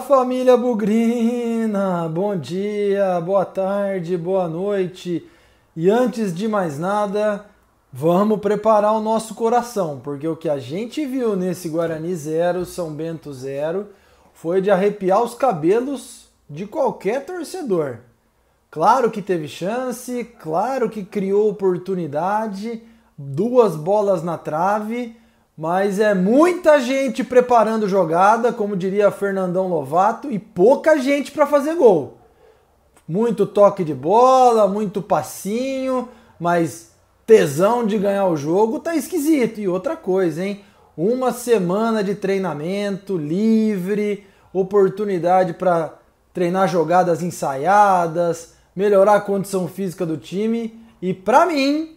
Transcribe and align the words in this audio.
Família 0.00 0.56
Bugrina! 0.56 2.08
Bom 2.08 2.36
dia, 2.36 3.20
boa 3.20 3.44
tarde, 3.44 4.16
boa 4.16 4.48
noite. 4.48 5.26
E 5.74 5.88
antes 5.88 6.34
de 6.34 6.46
mais 6.46 6.78
nada, 6.78 7.46
vamos 7.92 8.40
preparar 8.40 8.92
o 8.92 9.00
nosso 9.00 9.34
coração, 9.34 10.00
porque 10.02 10.28
o 10.28 10.36
que 10.36 10.48
a 10.48 10.58
gente 10.58 11.04
viu 11.06 11.34
nesse 11.34 11.68
Guarani 11.68 12.14
0, 12.14 12.64
São 12.64 12.92
Bento 12.92 13.32
0, 13.32 13.86
foi 14.34 14.60
de 14.60 14.70
arrepiar 14.70 15.22
os 15.22 15.34
cabelos 15.34 16.28
de 16.48 16.66
qualquer 16.66 17.24
torcedor. 17.24 17.98
Claro 18.70 19.10
que 19.10 19.22
teve 19.22 19.48
chance, 19.48 20.24
claro 20.40 20.90
que 20.90 21.04
criou 21.04 21.48
oportunidade, 21.48 22.82
duas 23.16 23.74
bolas 23.74 24.22
na 24.22 24.36
trave 24.36 25.16
mas 25.56 25.98
é 25.98 26.12
muita 26.12 26.78
gente 26.78 27.24
preparando 27.24 27.88
jogada, 27.88 28.52
como 28.52 28.76
diria 28.76 29.10
Fernandão 29.10 29.68
Lovato, 29.68 30.30
e 30.30 30.38
pouca 30.38 30.98
gente 30.98 31.32
para 31.32 31.46
fazer 31.46 31.74
gol. 31.76 32.18
Muito 33.08 33.46
toque 33.46 33.82
de 33.82 33.94
bola, 33.94 34.68
muito 34.68 35.00
passinho, 35.00 36.08
mas 36.38 36.92
tesão 37.26 37.86
de 37.86 37.96
ganhar 37.96 38.26
o 38.26 38.36
jogo 38.36 38.80
tá 38.80 38.94
esquisito. 38.94 39.58
E 39.58 39.66
outra 39.66 39.96
coisa, 39.96 40.44
hein? 40.44 40.60
Uma 40.94 41.32
semana 41.32 42.04
de 42.04 42.14
treinamento 42.14 43.16
livre, 43.16 44.26
oportunidade 44.52 45.54
para 45.54 45.94
treinar 46.34 46.68
jogadas 46.68 47.22
ensaiadas, 47.22 48.54
melhorar 48.74 49.14
a 49.14 49.20
condição 49.20 49.66
física 49.68 50.04
do 50.04 50.18
time. 50.18 50.78
E 51.00 51.14
para 51.14 51.46
mim, 51.46 51.96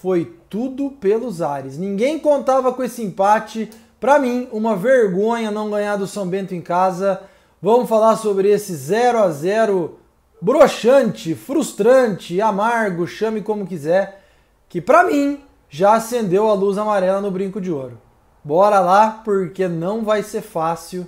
foi 0.00 0.39
tudo 0.50 0.90
pelos 0.90 1.40
ares. 1.40 1.78
Ninguém 1.78 2.18
contava 2.18 2.72
com 2.72 2.82
esse 2.82 3.02
empate. 3.02 3.70
Para 4.00 4.18
mim, 4.18 4.48
uma 4.50 4.76
vergonha 4.76 5.50
não 5.50 5.70
ganhar 5.70 5.96
do 5.96 6.06
São 6.06 6.26
Bento 6.26 6.54
em 6.54 6.60
casa. 6.60 7.22
Vamos 7.62 7.88
falar 7.88 8.16
sobre 8.16 8.50
esse 8.50 8.74
0 8.74 9.18
a 9.18 9.30
0 9.30 9.98
broxante, 10.40 11.34
frustrante, 11.34 12.40
amargo, 12.40 13.06
chame 13.06 13.42
como 13.42 13.66
quiser, 13.66 14.24
que 14.68 14.80
para 14.80 15.04
mim 15.04 15.40
já 15.68 15.94
acendeu 15.94 16.48
a 16.48 16.54
luz 16.54 16.78
amarela 16.78 17.20
no 17.20 17.30
brinco 17.30 17.60
de 17.60 17.70
ouro. 17.70 18.00
Bora 18.42 18.80
lá, 18.80 19.20
porque 19.22 19.68
não 19.68 20.02
vai 20.02 20.22
ser 20.22 20.40
fácil 20.40 21.06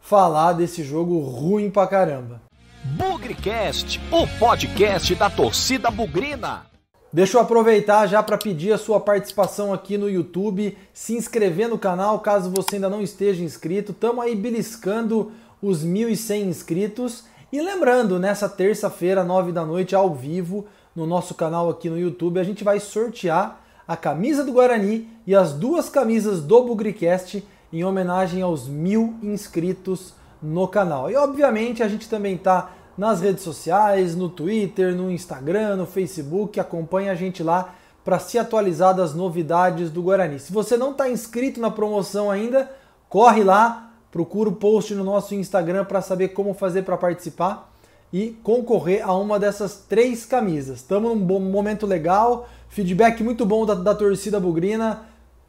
falar 0.00 0.54
desse 0.54 0.82
jogo 0.82 1.20
ruim 1.20 1.70
pra 1.70 1.86
caramba. 1.86 2.42
Bugrecast, 2.84 4.00
o 4.10 4.26
podcast 4.38 5.14
da 5.14 5.30
torcida 5.30 5.90
bugrina. 5.90 6.73
Deixa 7.14 7.36
eu 7.36 7.40
aproveitar 7.40 8.08
já 8.08 8.20
para 8.24 8.36
pedir 8.36 8.72
a 8.72 8.76
sua 8.76 8.98
participação 8.98 9.72
aqui 9.72 9.96
no 9.96 10.10
YouTube, 10.10 10.76
se 10.92 11.14
inscrever 11.14 11.68
no 11.68 11.78
canal 11.78 12.18
caso 12.18 12.50
você 12.50 12.74
ainda 12.74 12.90
não 12.90 13.00
esteja 13.00 13.44
inscrito. 13.44 13.92
Estamos 13.92 14.24
aí 14.24 14.34
beliscando 14.34 15.30
os 15.62 15.86
1.100 15.86 16.46
inscritos. 16.46 17.22
E 17.52 17.62
lembrando, 17.62 18.18
nessa 18.18 18.48
terça-feira, 18.48 19.22
9 19.22 19.52
da 19.52 19.64
noite, 19.64 19.94
ao 19.94 20.12
vivo, 20.12 20.66
no 20.92 21.06
nosso 21.06 21.36
canal 21.36 21.70
aqui 21.70 21.88
no 21.88 21.96
YouTube, 21.96 22.40
a 22.40 22.42
gente 22.42 22.64
vai 22.64 22.80
sortear 22.80 23.60
a 23.86 23.96
camisa 23.96 24.42
do 24.42 24.50
Guarani 24.50 25.08
e 25.24 25.36
as 25.36 25.52
duas 25.52 25.88
camisas 25.88 26.40
do 26.40 26.64
Bugricast 26.64 27.44
em 27.72 27.84
homenagem 27.84 28.42
aos 28.42 28.66
mil 28.66 29.14
inscritos 29.22 30.14
no 30.42 30.66
canal. 30.66 31.08
E 31.08 31.14
obviamente 31.14 31.80
a 31.80 31.86
gente 31.86 32.08
também 32.08 32.34
está 32.34 32.72
nas 32.96 33.20
redes 33.20 33.42
sociais, 33.42 34.14
no 34.14 34.28
Twitter, 34.28 34.94
no 34.94 35.10
Instagram, 35.10 35.76
no 35.76 35.86
Facebook. 35.86 36.58
Acompanhe 36.58 37.08
a 37.08 37.14
gente 37.14 37.42
lá 37.42 37.74
para 38.04 38.18
se 38.18 38.38
atualizar 38.38 38.94
das 38.94 39.14
novidades 39.14 39.90
do 39.90 40.02
Guarani. 40.02 40.38
Se 40.38 40.52
você 40.52 40.76
não 40.76 40.90
está 40.92 41.08
inscrito 41.08 41.60
na 41.60 41.70
promoção 41.70 42.30
ainda, 42.30 42.70
corre 43.08 43.42
lá, 43.42 43.92
procura 44.12 44.50
o 44.50 44.56
post 44.56 44.94
no 44.94 45.02
nosso 45.02 45.34
Instagram 45.34 45.84
para 45.84 46.02
saber 46.02 46.28
como 46.28 46.52
fazer 46.54 46.82
para 46.82 46.96
participar 46.96 47.72
e 48.12 48.38
concorrer 48.42 49.02
a 49.02 49.12
uma 49.14 49.40
dessas 49.40 49.84
três 49.88 50.24
camisas. 50.24 50.78
Estamos 50.78 51.10
num 51.10 51.18
bom 51.18 51.40
momento 51.40 51.86
legal, 51.86 52.48
feedback 52.68 53.24
muito 53.24 53.44
bom 53.44 53.66
da, 53.66 53.74
da 53.74 53.94
torcida 53.94 54.38
bugrina. 54.38 55.02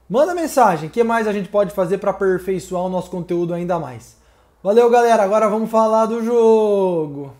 Manda 0.09 0.33
mensagem, 0.33 0.87
o 0.87 0.91
que 0.91 1.03
mais 1.03 1.27
a 1.27 1.33
gente 1.33 1.49
pode 1.49 1.73
fazer 1.73 1.97
para 1.97 2.11
aperfeiçoar 2.11 2.83
o 2.83 2.89
nosso 2.89 3.09
conteúdo 3.11 3.53
ainda 3.53 3.77
mais? 3.77 4.17
Valeu, 4.65 4.89
galera. 4.89 5.21
Agora 5.21 5.47
vamos 5.47 5.69
falar 5.69 6.07
do 6.07 6.25
jogo. 6.25 7.31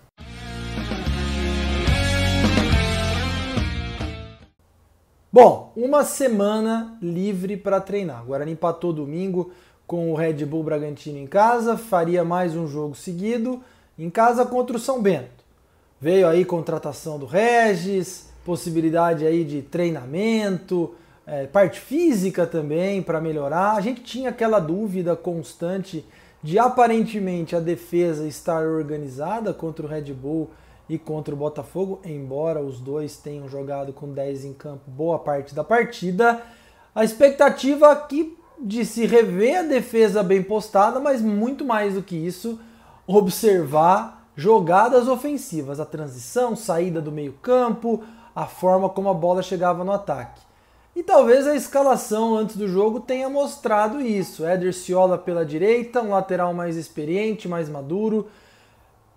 Bom, 5.33 5.73
uma 5.75 6.03
semana 6.03 6.95
livre 7.01 7.57
para 7.57 7.81
treinar. 7.81 8.21
O 8.21 8.27
Guarani 8.27 8.51
empatou 8.51 8.93
domingo 8.93 9.51
com 9.87 10.11
o 10.11 10.15
Red 10.15 10.45
Bull 10.45 10.61
Bragantino 10.61 11.17
em 11.17 11.25
casa, 11.25 11.75
faria 11.75 12.23
mais 12.23 12.55
um 12.55 12.67
jogo 12.67 12.93
seguido 12.93 13.59
em 13.97 14.11
casa 14.11 14.45
contra 14.45 14.77
o 14.77 14.79
São 14.79 15.01
Bento. 15.01 15.43
Veio 15.99 16.27
aí 16.27 16.45
contratação 16.45 17.17
do 17.17 17.25
Regis, 17.25 18.29
possibilidade 18.45 19.25
aí 19.25 19.43
de 19.43 19.63
treinamento, 19.63 20.93
é, 21.25 21.47
parte 21.47 21.79
física 21.79 22.45
também 22.45 23.01
para 23.01 23.19
melhorar. 23.19 23.71
A 23.71 23.81
gente 23.81 24.03
tinha 24.03 24.29
aquela 24.29 24.59
dúvida 24.59 25.15
constante 25.15 26.05
de 26.45 26.59
aparentemente 26.59 27.55
a 27.55 27.59
defesa 27.59 28.27
estar 28.27 28.67
organizada 28.67 29.51
contra 29.51 29.83
o 29.83 29.89
Red 29.89 30.13
Bull 30.13 30.51
e 30.87 30.95
contra 30.95 31.33
o 31.33 31.37
Botafogo, 31.37 31.99
embora 32.05 32.61
os 32.61 32.79
dois 32.79 33.17
tenham 33.17 33.49
jogado 33.49 33.91
com 33.91 34.13
10 34.13 34.45
em 34.45 34.53
campo 34.53 34.83
boa 34.85 35.17
parte 35.17 35.55
da 35.55 35.63
partida, 35.63 36.39
a 36.93 37.03
expectativa 37.03 37.91
aqui 37.91 38.37
de 38.61 38.85
se 38.85 39.07
rever 39.07 39.57
a 39.57 39.63
defesa 39.63 40.21
bem 40.21 40.43
postada, 40.43 40.99
mas 40.99 41.19
muito 41.19 41.65
mais 41.65 41.95
do 41.95 42.03
que 42.03 42.15
isso, 42.15 42.59
observar 43.07 44.29
jogadas 44.35 45.07
ofensivas, 45.07 45.79
a 45.79 45.85
transição, 45.85 46.55
saída 46.55 47.01
do 47.01 47.11
meio-campo, 47.11 48.03
a 48.35 48.45
forma 48.45 48.87
como 48.87 49.09
a 49.09 49.15
bola 49.15 49.41
chegava 49.41 49.83
no 49.83 49.91
ataque. 49.91 50.41
E 50.95 51.03
talvez 51.03 51.45
a 51.45 51.53
escalação 51.53 52.37
antes 52.37 52.55
do 52.55 52.69
jogo 52.69 53.01
tenha 53.01 53.29
mostrado 53.29 53.99
isso. 53.99 54.45
Éder 54.45 54.73
Ciola 54.73 55.17
pela 55.17 55.45
direita, 55.45 56.01
um 56.01 56.11
lateral 56.11 56.53
mais 56.53 56.77
experiente, 56.77 57.49
mais 57.49 57.67
maduro. 57.67 58.27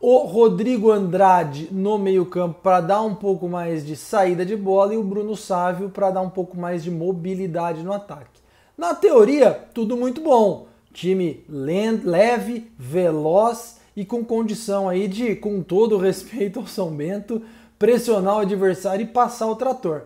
O 0.01 0.19
Rodrigo 0.19 0.91
Andrade 0.91 1.69
no 1.71 1.97
meio-campo 1.97 2.61
para 2.63 2.81
dar 2.81 3.03
um 3.03 3.15
pouco 3.15 3.49
mais 3.49 3.87
de 3.87 3.95
saída 3.95 4.45
de 4.45 4.57
bola 4.57 4.93
e 4.93 4.97
o 4.97 5.05
Bruno 5.05 5.37
Sávio 5.37 5.89
para 5.89 6.11
dar 6.11 6.21
um 6.21 6.31
pouco 6.31 6.57
mais 6.57 6.83
de 6.83 6.91
mobilidade 6.91 7.85
no 7.85 7.93
ataque. 7.93 8.41
Na 8.77 8.93
teoria, 8.93 9.53
tudo 9.73 9.97
muito 9.97 10.21
bom. 10.21 10.67
Time 10.93 11.45
leve, 11.49 12.73
veloz 12.77 13.79
e 13.97 14.05
com 14.05 14.25
condição 14.25 14.89
aí 14.89 15.07
de, 15.07 15.37
com 15.37 15.63
todo 15.63 15.99
respeito 15.99 16.59
ao 16.59 16.67
São 16.67 16.91
Bento, 16.91 17.41
pressionar 17.79 18.37
o 18.37 18.41
adversário 18.41 19.05
e 19.05 19.09
passar 19.09 19.47
o 19.47 19.55
trator. 19.55 20.03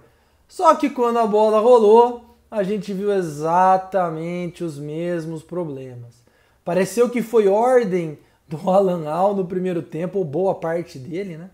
Só 0.53 0.75
que 0.75 0.91
quando 0.91 1.19
a 1.19 1.27
bola 1.27 1.61
rolou, 1.61 2.37
a 2.51 2.63
gente 2.63 2.93
viu 2.93 3.11
exatamente 3.11 4.63
os 4.63 4.79
mesmos 4.79 5.43
problemas. 5.43 6.23
Pareceu 6.63 7.09
que 7.09 7.23
foi 7.23 7.49
ordem 7.49 8.19
do 8.47 8.59
Alan 8.69 9.09
Al 9.09 9.35
no 9.35 9.47
primeiro 9.47 9.81
tempo, 9.81 10.19
ou 10.19 10.27
boa 10.27 10.55
parte 10.55 10.99
dele, 10.99 11.39
né? 11.39 11.49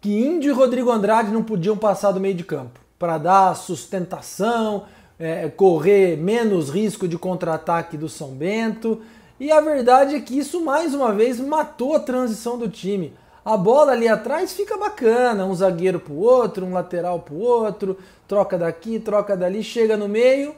Que 0.00 0.16
Índio 0.16 0.52
e 0.52 0.54
Rodrigo 0.54 0.92
Andrade 0.92 1.32
não 1.32 1.42
podiam 1.42 1.76
passar 1.76 2.12
do 2.12 2.20
meio 2.20 2.36
de 2.36 2.44
campo 2.44 2.78
para 2.96 3.18
dar 3.18 3.56
sustentação, 3.56 4.84
é, 5.18 5.48
correr 5.48 6.16
menos 6.16 6.70
risco 6.70 7.08
de 7.08 7.18
contra-ataque 7.18 7.96
do 7.96 8.08
São 8.08 8.28
Bento. 8.28 9.00
E 9.40 9.50
a 9.50 9.60
verdade 9.60 10.14
é 10.14 10.20
que 10.20 10.38
isso 10.38 10.64
mais 10.64 10.94
uma 10.94 11.12
vez 11.12 11.40
matou 11.40 11.96
a 11.96 12.00
transição 12.00 12.56
do 12.56 12.68
time. 12.68 13.12
A 13.44 13.56
bola 13.56 13.92
ali 13.92 14.06
atrás 14.06 14.52
fica 14.52 14.76
bacana, 14.76 15.46
um 15.46 15.54
zagueiro 15.54 15.98
para 15.98 16.12
o 16.12 16.20
outro, 16.20 16.66
um 16.66 16.74
lateral 16.74 17.20
para 17.20 17.34
o 17.34 17.40
outro, 17.40 17.96
troca 18.28 18.58
daqui, 18.58 18.98
troca 18.98 19.34
dali, 19.34 19.62
chega 19.62 19.96
no 19.96 20.06
meio, 20.06 20.54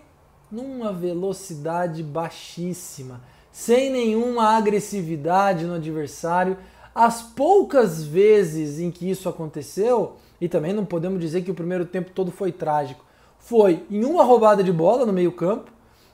numa 0.51 0.93
velocidade 0.93 2.03
baixíssima, 2.03 3.21
sem 3.53 3.91
nenhuma 3.91 4.57
agressividade 4.57 5.65
no 5.65 5.75
adversário. 5.75 6.59
As 6.93 7.23
poucas 7.23 8.03
vezes 8.03 8.81
em 8.81 8.91
que 8.91 9.09
isso 9.09 9.29
aconteceu, 9.29 10.17
e 10.41 10.49
também 10.49 10.73
não 10.73 10.85
podemos 10.85 11.21
dizer 11.21 11.43
que 11.43 11.51
o 11.53 11.55
primeiro 11.55 11.87
tempo 11.87 12.11
todo 12.11 12.33
foi 12.33 12.51
trágico, 12.51 13.05
foi 13.39 13.87
em 13.89 14.05
uma 14.05 14.25
roubada 14.25 14.63
de 14.63 14.73
bola 14.73 15.07
no 15.07 15.13
meio-campo, 15.13 15.71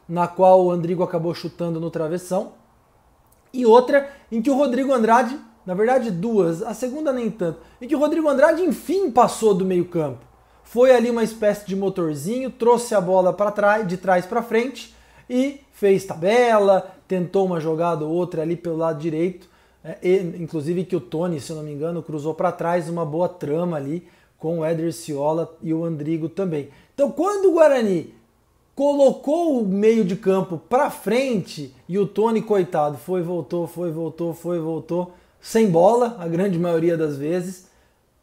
na 0.07 0.29
qual 0.29 0.65
o 0.65 0.71
Andrigo 0.71 1.03
acabou 1.03 1.35
chutando 1.35 1.81
no 1.81 1.91
travessão, 1.91 2.53
e 3.53 3.65
outra 3.65 4.11
em 4.31 4.43
que 4.43 4.51
o 4.51 4.55
Rodrigo 4.55 4.93
Andrade 4.93 5.48
na 5.69 5.75
verdade 5.75 6.11
duas, 6.11 6.63
a 6.63 6.73
segunda 6.73 7.13
nem 7.13 7.31
tanto, 7.31 7.59
em 7.79 7.87
que 7.87 7.95
o 7.95 7.99
Rodrigo 7.99 8.27
Andrade 8.27 8.63
enfim 8.63 9.11
passou 9.11 9.53
do 9.53 9.67
meio-campo. 9.67 10.25
Foi 10.65 10.91
ali 10.93 11.11
uma 11.11 11.23
espécie 11.23 11.67
de 11.67 11.77
motorzinho, 11.77 12.49
trouxe 12.49 12.95
a 12.95 13.01
bola 13.03 13.35
para 13.35 13.51
trás, 13.51 13.87
de 13.87 13.99
trás 13.99 14.25
para 14.25 14.43
frente 14.43 14.95
e 15.29 15.61
fez 15.71 16.07
tabela, 16.07 16.91
tentou 17.07 17.45
uma 17.45 17.61
jogada 17.61 18.03
ou 18.03 18.11
outra 18.11 18.41
ali 18.41 18.57
pelo 18.57 18.79
lado 18.79 18.99
direito, 18.99 19.47
é, 19.85 19.99
e, 20.03 20.17
inclusive 20.43 20.87
que 20.87 20.97
o 20.97 21.03
Tony, 21.03 21.39
se 21.39 21.51
eu 21.51 21.57
não 21.57 21.63
me 21.63 21.75
engano, 21.75 22.03
cruzou 22.03 22.33
para 22.33 22.51
trás 22.51 22.89
uma 22.89 23.05
boa 23.05 23.29
trama 23.29 23.77
ali 23.77 24.09
com 24.39 24.61
o 24.61 24.65
Éder 24.65 24.91
Ciola 24.91 25.55
e 25.63 25.75
o 25.75 25.85
Andrigo 25.85 26.31
também. 26.31 26.71
Então, 26.95 27.11
quando 27.11 27.51
o 27.51 27.53
Guarani 27.53 28.15
colocou 28.75 29.61
o 29.61 29.69
meio 29.69 30.03
de 30.03 30.17
campo 30.17 30.57
para 30.57 30.89
frente 30.89 31.75
e 31.87 31.99
o 31.99 32.07
Tony, 32.07 32.41
coitado, 32.41 32.97
foi, 32.97 33.21
voltou, 33.21 33.67
foi, 33.67 33.91
voltou, 33.91 34.33
foi, 34.33 34.59
voltou, 34.59 35.13
sem 35.41 35.71
bola, 35.71 36.17
a 36.19 36.27
grande 36.27 36.59
maioria 36.59 36.97
das 36.97 37.17
vezes. 37.17 37.69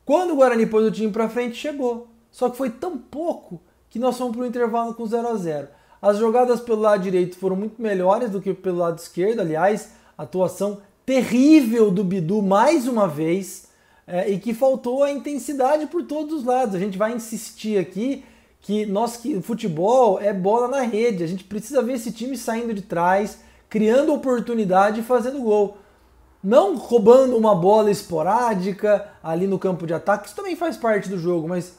Quando 0.05 0.33
o 0.33 0.35
Guarani 0.35 0.65
pôs 0.65 0.85
o 0.85 0.91
time 0.91 1.11
para 1.11 1.29
frente, 1.29 1.55
chegou. 1.55 2.07
Só 2.31 2.49
que 2.49 2.57
foi 2.57 2.69
tão 2.69 2.97
pouco 2.97 3.61
que 3.89 3.97
nós 3.97 4.17
fomos 4.17 4.35
para 4.35 4.43
o 4.43 4.47
intervalo 4.47 4.93
com 4.93 5.05
0 5.05 5.27
a 5.27 5.35
0 5.35 5.67
As 6.01 6.17
jogadas 6.17 6.59
pelo 6.59 6.81
lado 6.81 7.01
direito 7.01 7.37
foram 7.37 7.55
muito 7.55 7.81
melhores 7.81 8.29
do 8.29 8.41
que 8.41 8.53
pelo 8.53 8.79
lado 8.79 8.99
esquerdo, 8.99 9.39
aliás, 9.39 9.91
atuação 10.17 10.79
terrível 11.05 11.89
do 11.91 12.03
Bidu 12.03 12.41
mais 12.41 12.87
uma 12.87 13.07
vez 13.07 13.67
é, 14.07 14.29
e 14.29 14.39
que 14.39 14.53
faltou 14.53 15.03
a 15.03 15.11
intensidade 15.11 15.87
por 15.87 16.03
todos 16.03 16.33
os 16.33 16.43
lados. 16.43 16.75
A 16.75 16.79
gente 16.79 16.97
vai 16.97 17.13
insistir 17.13 17.77
aqui 17.77 18.23
que 18.61 18.85
nós 18.85 19.17
que 19.17 19.41
futebol 19.41 20.19
é 20.19 20.33
bola 20.33 20.67
na 20.67 20.81
rede. 20.81 21.23
A 21.23 21.27
gente 21.27 21.43
precisa 21.43 21.81
ver 21.81 21.93
esse 21.93 22.11
time 22.11 22.37
saindo 22.37 22.73
de 22.73 22.81
trás, 22.81 23.39
criando 23.69 24.13
oportunidade 24.13 24.99
e 24.99 25.03
fazendo 25.03 25.39
gol. 25.39 25.77
Não 26.45 26.77
roubando 26.77 27.35
uma 27.35 27.55
bola 27.55 27.89
esporádica 27.89 29.07
ali 29.23 29.47
no 29.47 29.57
campo 29.57 29.87
de 29.87 29.95
ataque, 29.95 30.27
isso 30.27 30.35
também 30.35 30.55
faz 30.55 30.77
parte 30.77 31.09
do 31.09 31.17
jogo, 31.17 31.47
mas 31.47 31.73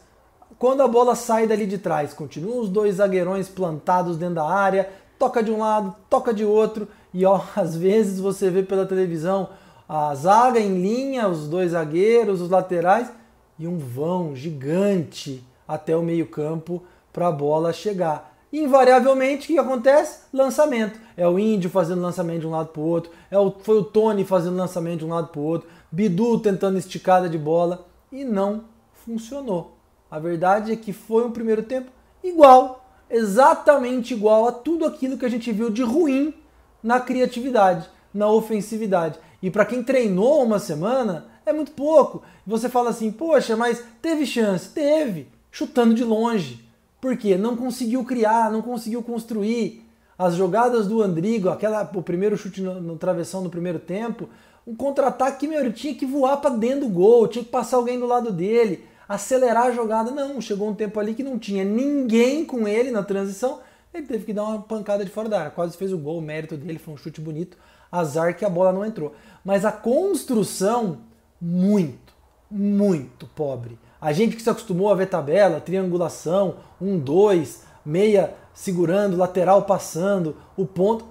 quando 0.58 0.82
a 0.82 0.88
bola 0.88 1.14
sai 1.14 1.46
dali 1.46 1.68
de 1.68 1.78
trás, 1.78 2.12
continuam 2.12 2.58
os 2.58 2.68
dois 2.68 2.96
zagueirões 2.96 3.48
plantados 3.48 4.16
dentro 4.16 4.34
da 4.34 4.44
área, 4.44 4.90
toca 5.20 5.40
de 5.40 5.52
um 5.52 5.60
lado, 5.60 5.94
toca 6.10 6.34
de 6.34 6.44
outro, 6.44 6.88
e 7.14 7.24
ó, 7.24 7.40
às 7.54 7.76
vezes 7.76 8.18
você 8.18 8.50
vê 8.50 8.60
pela 8.64 8.84
televisão 8.84 9.50
a 9.88 10.12
zaga 10.16 10.58
em 10.58 10.82
linha, 10.82 11.28
os 11.28 11.46
dois 11.46 11.70
zagueiros, 11.70 12.40
os 12.40 12.50
laterais 12.50 13.08
e 13.56 13.68
um 13.68 13.78
vão 13.78 14.34
gigante 14.34 15.44
até 15.68 15.96
o 15.96 16.02
meio-campo 16.02 16.82
para 17.12 17.28
a 17.28 17.32
bola 17.32 17.72
chegar. 17.72 18.35
Invariavelmente, 18.52 19.44
o 19.44 19.54
que 19.54 19.58
acontece? 19.58 20.20
Lançamento. 20.32 20.98
É 21.16 21.26
o 21.26 21.38
Índio 21.38 21.68
fazendo 21.68 22.00
lançamento 22.00 22.40
de 22.40 22.46
um 22.46 22.50
lado 22.50 22.68
para 22.68 22.80
o 22.80 22.86
outro, 22.86 23.10
é 23.30 23.38
o, 23.38 23.50
foi 23.50 23.78
o 23.78 23.84
Tony 23.84 24.24
fazendo 24.24 24.56
lançamento 24.56 25.00
de 25.00 25.04
um 25.04 25.10
lado 25.10 25.28
para 25.28 25.40
o 25.40 25.44
outro, 25.44 25.68
Bidu 25.90 26.38
tentando 26.38 26.78
esticada 26.78 27.28
de 27.28 27.38
bola 27.38 27.86
e 28.12 28.24
não 28.24 28.64
funcionou. 28.92 29.76
A 30.10 30.18
verdade 30.18 30.72
é 30.72 30.76
que 30.76 30.92
foi 30.92 31.24
um 31.24 31.32
primeiro 31.32 31.62
tempo 31.62 31.90
igual, 32.22 32.88
exatamente 33.10 34.14
igual 34.14 34.46
a 34.46 34.52
tudo 34.52 34.84
aquilo 34.84 35.18
que 35.18 35.24
a 35.24 35.30
gente 35.30 35.50
viu 35.52 35.70
de 35.70 35.82
ruim 35.82 36.34
na 36.82 37.00
criatividade, 37.00 37.88
na 38.12 38.28
ofensividade. 38.28 39.18
E 39.42 39.50
para 39.50 39.64
quem 39.64 39.82
treinou 39.82 40.42
uma 40.42 40.58
semana, 40.58 41.26
é 41.44 41.52
muito 41.52 41.72
pouco. 41.72 42.22
Você 42.46 42.68
fala 42.68 42.90
assim, 42.90 43.10
poxa, 43.10 43.56
mas 43.56 43.82
teve 44.00 44.26
chance? 44.26 44.68
Teve, 44.68 45.28
chutando 45.50 45.94
de 45.94 46.04
longe. 46.04 46.65
Por 47.06 47.16
quê? 47.16 47.36
Não 47.36 47.56
conseguiu 47.56 48.04
criar, 48.04 48.50
não 48.50 48.60
conseguiu 48.60 49.00
construir. 49.00 49.86
As 50.18 50.34
jogadas 50.34 50.88
do 50.88 51.00
Andrigo, 51.00 51.48
aquela, 51.48 51.88
o 51.94 52.02
primeiro 52.02 52.36
chute 52.36 52.60
no, 52.60 52.80
no 52.80 52.96
travessão 52.96 53.42
no 53.42 53.48
primeiro 53.48 53.78
tempo, 53.78 54.28
um 54.66 54.74
contra-ataque 54.74 55.38
que 55.38 55.46
meu, 55.46 55.60
ele 55.60 55.72
tinha 55.72 55.94
que 55.94 56.04
voar 56.04 56.38
para 56.38 56.50
dentro 56.50 56.80
do 56.80 56.88
gol, 56.88 57.28
tinha 57.28 57.44
que 57.44 57.50
passar 57.50 57.76
alguém 57.76 57.96
do 57.96 58.06
lado 58.06 58.32
dele, 58.32 58.84
acelerar 59.08 59.66
a 59.66 59.70
jogada. 59.70 60.10
Não, 60.10 60.40
chegou 60.40 60.68
um 60.68 60.74
tempo 60.74 60.98
ali 60.98 61.14
que 61.14 61.22
não 61.22 61.38
tinha 61.38 61.64
ninguém 61.64 62.44
com 62.44 62.66
ele 62.66 62.90
na 62.90 63.04
transição, 63.04 63.60
ele 63.94 64.04
teve 64.04 64.24
que 64.24 64.32
dar 64.32 64.42
uma 64.42 64.62
pancada 64.62 65.04
de 65.04 65.10
fora 65.12 65.28
da 65.28 65.38
área. 65.38 65.50
Quase 65.52 65.76
fez 65.76 65.92
o 65.92 65.98
gol, 65.98 66.18
o 66.18 66.22
mérito 66.22 66.56
dele 66.56 66.80
foi 66.80 66.92
um 66.92 66.96
chute 66.96 67.20
bonito. 67.20 67.56
Azar 67.92 68.36
que 68.36 68.44
a 68.44 68.50
bola 68.50 68.72
não 68.72 68.84
entrou. 68.84 69.14
Mas 69.44 69.64
a 69.64 69.70
construção, 69.70 71.02
muito, 71.40 72.12
muito 72.50 73.28
pobre. 73.28 73.78
A 74.06 74.12
gente 74.12 74.36
que 74.36 74.42
se 74.42 74.48
acostumou 74.48 74.88
a 74.88 74.94
ver 74.94 75.06
tabela, 75.06 75.60
triangulação, 75.60 76.58
um, 76.80 76.96
dois, 76.96 77.64
meia 77.84 78.36
segurando, 78.54 79.16
lateral 79.16 79.62
passando, 79.62 80.36
o 80.56 80.64
ponto. 80.64 81.04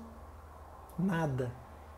Nada. 0.97 1.51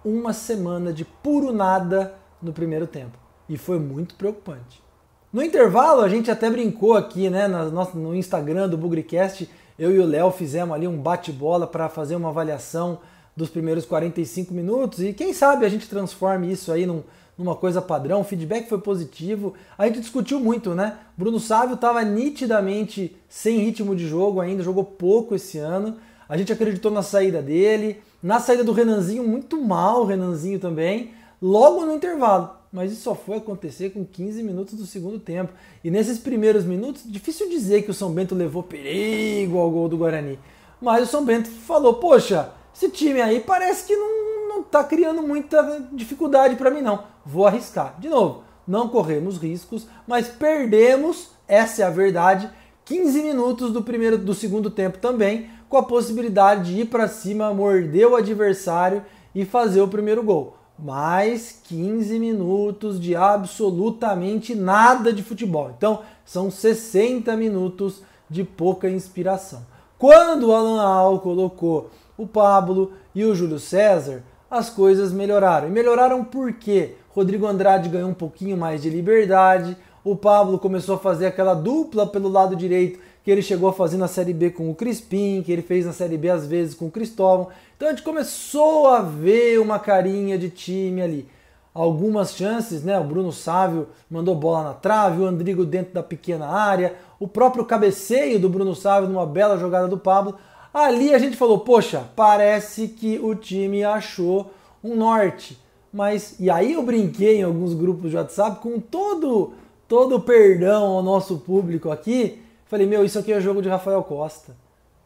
Uma 0.03 0.33
semana 0.33 0.91
de 0.91 1.05
puro 1.05 1.53
nada 1.53 2.15
no 2.41 2.51
primeiro 2.51 2.87
tempo. 2.87 3.15
E 3.47 3.59
foi 3.59 3.77
muito 3.77 4.15
preocupante. 4.15 4.83
No 5.31 5.43
intervalo, 5.43 6.01
a 6.01 6.09
gente 6.09 6.31
até 6.31 6.49
brincou 6.49 6.95
aqui 6.95 7.29
né, 7.29 7.47
no 7.93 8.15
Instagram 8.15 8.67
do 8.67 8.75
Bugricast 8.75 9.47
eu 9.77 9.95
e 9.95 9.99
o 9.99 10.05
Léo 10.07 10.31
fizemos 10.31 10.75
ali 10.75 10.87
um 10.87 10.97
bate-bola 10.97 11.67
para 11.67 11.87
fazer 11.89 12.15
uma 12.15 12.29
avaliação 12.29 12.97
dos 13.35 13.51
primeiros 13.51 13.85
45 13.85 14.51
minutos 14.51 15.03
e 15.03 15.13
quem 15.13 15.31
sabe 15.31 15.63
a 15.63 15.69
gente 15.69 15.87
transforme 15.87 16.51
isso 16.51 16.71
aí 16.71 16.87
num, 16.87 17.03
numa 17.37 17.55
coisa 17.55 17.81
padrão. 17.81 18.21
O 18.21 18.23
feedback 18.23 18.67
foi 18.67 18.79
positivo. 18.79 19.53
A 19.77 19.85
gente 19.85 20.01
discutiu 20.01 20.39
muito, 20.39 20.73
né? 20.73 20.97
Bruno 21.15 21.39
Sávio 21.39 21.75
estava 21.75 22.03
nitidamente 22.03 23.15
sem 23.29 23.59
ritmo 23.59 23.95
de 23.95 24.07
jogo 24.07 24.39
ainda, 24.41 24.63
jogou 24.63 24.83
pouco 24.83 25.35
esse 25.35 25.57
ano. 25.57 25.97
A 26.27 26.37
gente 26.37 26.51
acreditou 26.51 26.91
na 26.91 27.01
saída 27.01 27.41
dele, 27.41 28.01
na 28.21 28.39
saída 28.39 28.63
do 28.63 28.73
Renanzinho, 28.73 29.27
muito 29.27 29.61
mal 29.61 30.01
o 30.01 30.05
Renanzinho 30.05 30.59
também, 30.59 31.11
logo 31.41 31.85
no 31.85 31.93
intervalo 31.93 32.57
mas 32.71 32.91
isso 32.91 33.01
só 33.01 33.15
foi 33.15 33.37
acontecer 33.37 33.91
com 33.91 34.05
15 34.05 34.43
minutos 34.43 34.75
do 34.75 34.85
segundo 34.85 35.19
tempo. 35.19 35.53
E 35.83 35.89
nesses 35.89 36.19
primeiros 36.19 36.65
minutos, 36.65 37.01
difícil 37.05 37.49
dizer 37.49 37.83
que 37.83 37.91
o 37.91 37.93
São 37.93 38.11
Bento 38.11 38.35
levou 38.35 38.61
perigo 38.61 39.57
ao 39.57 39.71
gol 39.71 39.87
do 39.87 39.97
Guarani. 39.97 40.37
Mas 40.81 41.03
o 41.03 41.11
São 41.11 41.25
Bento 41.25 41.49
falou: 41.49 41.95
Poxa, 41.95 42.51
esse 42.75 42.89
time 42.89 43.21
aí 43.21 43.39
parece 43.39 43.85
que 43.85 43.95
não, 43.95 44.36
não 44.57 44.63
tá 44.63 44.83
criando 44.83 45.21
muita 45.21 45.87
dificuldade 45.91 46.55
para 46.55 46.71
mim, 46.71 46.81
não. 46.81 47.03
Vou 47.25 47.45
arriscar. 47.45 47.95
De 47.99 48.09
novo, 48.09 48.43
não 48.67 48.89
corremos 48.89 49.37
riscos, 49.37 49.87
mas 50.07 50.27
perdemos, 50.27 51.29
essa 51.47 51.83
é 51.83 51.85
a 51.85 51.89
verdade, 51.89 52.49
15 52.85 53.21
minutos 53.21 53.71
do 53.71 53.83
primeiro 53.83 54.17
do 54.17 54.33
segundo 54.33 54.71
tempo 54.71 54.97
também, 54.97 55.49
com 55.69 55.77
a 55.77 55.83
possibilidade 55.83 56.73
de 56.73 56.81
ir 56.81 56.85
para 56.85 57.07
cima, 57.07 57.53
morder 57.53 58.07
o 58.07 58.15
adversário 58.15 59.03
e 59.35 59.45
fazer 59.45 59.81
o 59.81 59.87
primeiro 59.87 60.23
gol 60.23 60.57
mais 60.79 61.59
15 61.63 62.19
minutos 62.19 62.99
de 62.99 63.15
absolutamente 63.15 64.53
nada 64.53 65.11
de 65.11 65.23
futebol. 65.23 65.71
Então, 65.75 66.01
são 66.23 66.51
60 66.51 67.35
minutos 67.35 68.03
de 68.29 68.43
pouca 68.43 68.87
inspiração. 68.87 69.65
Quando 69.97 70.49
o 70.49 70.53
Alan 70.53 70.81
Al 70.81 71.19
colocou 71.19 71.89
o 72.15 72.27
Pablo 72.27 72.93
e 73.15 73.23
o 73.25 73.33
Júlio 73.33 73.57
César, 73.59 74.23
as 74.49 74.69
coisas 74.69 75.11
melhoraram. 75.11 75.67
E 75.67 75.71
melhoraram 75.71 76.23
porque 76.23 76.95
Rodrigo 77.09 77.45
Andrade 77.45 77.89
ganhou 77.89 78.09
um 78.09 78.13
pouquinho 78.13 78.57
mais 78.57 78.81
de 78.81 78.89
liberdade, 78.89 79.75
o 80.03 80.15
Pablo 80.15 80.57
começou 80.57 80.95
a 80.95 80.99
fazer 80.99 81.25
aquela 81.25 81.53
dupla 81.53 82.07
pelo 82.07 82.29
lado 82.29 82.55
direito 82.55 82.99
que 83.27 83.31
ele 83.31 83.41
chegou 83.41 83.67
a 83.67 83.73
fazer 83.73 83.97
na 83.97 84.07
Série 84.07 84.31
B 84.31 84.51
com 84.51 84.71
o 84.71 84.73
Crispim, 84.73 85.43
que 85.45 85.51
ele 85.51 85.61
fez 85.61 85.85
na 85.85 85.91
Série 85.91 86.17
B 86.17 86.29
às 86.29 86.47
vezes 86.47 86.73
com 86.73 86.85
o 86.85 86.91
Cristóvão. 86.91 87.49
Então 87.75 87.89
a 87.89 87.91
gente 87.91 88.01
começou 88.01 88.87
a 88.87 89.01
ver 89.01 89.59
uma 89.59 89.77
carinha 89.79 90.37
de 90.37 90.49
time 90.49 91.01
ali. 91.01 91.29
Algumas 91.73 92.33
chances, 92.33 92.83
né? 92.83 92.97
O 92.97 93.03
Bruno 93.03 93.33
Sávio 93.33 93.89
mandou 94.09 94.33
bola 94.33 94.63
na 94.63 94.73
trave, 94.73 95.21
o 95.21 95.25
Andrigo 95.25 95.65
dentro 95.65 95.93
da 95.93 96.01
pequena 96.01 96.47
área, 96.47 96.95
o 97.19 97.27
próprio 97.27 97.65
cabeceio 97.65 98.39
do 98.39 98.47
Bruno 98.47 98.73
Sávio 98.73 99.09
numa 99.09 99.25
bela 99.25 99.57
jogada 99.57 99.89
do 99.89 99.97
Pablo. 99.97 100.37
Ali 100.85 101.13
a 101.13 101.19
gente 101.19 101.35
falou, 101.35 101.59
poxa, 101.59 102.03
parece 102.15 102.87
que 102.87 103.19
o 103.19 103.33
time 103.33 103.83
achou 103.83 104.51
um 104.83 104.95
norte. 104.95 105.57
Mas 105.91 106.35
e 106.39 106.49
aí 106.49 106.73
eu 106.73 106.83
brinquei 106.83 107.39
em 107.39 107.43
alguns 107.43 107.73
grupos 107.73 108.11
de 108.11 108.17
WhatsApp 108.17 108.61
com 108.61 108.79
todo 108.79 109.53
todo 109.87 110.19
perdão 110.19 110.83
ao 110.83 111.01
nosso 111.01 111.37
público 111.37 111.89
aqui, 111.89 112.41
Falei, 112.67 112.85
meu, 112.85 113.05
isso 113.05 113.17
aqui 113.17 113.31
é 113.31 113.39
jogo 113.39 113.61
de 113.61 113.69
Rafael 113.69 114.03
Costa. 114.03 114.53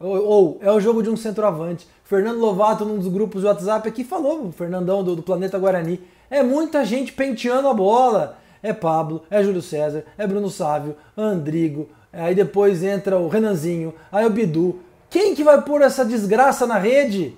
Ou, 0.00 0.24
ou 0.26 0.58
é 0.60 0.70
o 0.72 0.80
jogo 0.80 1.00
de 1.00 1.08
um 1.08 1.16
centroavante. 1.16 1.86
Fernando 2.04 2.40
Lovato, 2.40 2.84
num 2.84 2.98
dos 2.98 3.06
grupos 3.06 3.42
do 3.42 3.48
WhatsApp, 3.48 3.88
aqui 3.88 4.02
falou, 4.02 4.46
o 4.46 4.52
Fernandão 4.52 5.04
do, 5.04 5.14
do 5.14 5.22
Planeta 5.22 5.58
Guarani. 5.58 6.00
É 6.28 6.42
muita 6.42 6.84
gente 6.84 7.12
penteando 7.12 7.68
a 7.68 7.74
bola. 7.74 8.36
É 8.60 8.72
Pablo, 8.72 9.22
é 9.30 9.42
Júlio 9.42 9.62
César, 9.62 10.04
é 10.16 10.24
Bruno 10.24 10.48
Sávio, 10.48 10.94
Andrigo, 11.18 11.88
aí 12.12 12.32
depois 12.32 12.84
entra 12.84 13.18
o 13.18 13.26
Renanzinho, 13.26 13.92
aí 14.10 14.24
o 14.24 14.30
Bidu. 14.30 14.78
Quem 15.12 15.34
que 15.34 15.44
vai 15.44 15.60
pôr 15.60 15.82
essa 15.82 16.06
desgraça 16.06 16.66
na 16.66 16.78
rede? 16.78 17.36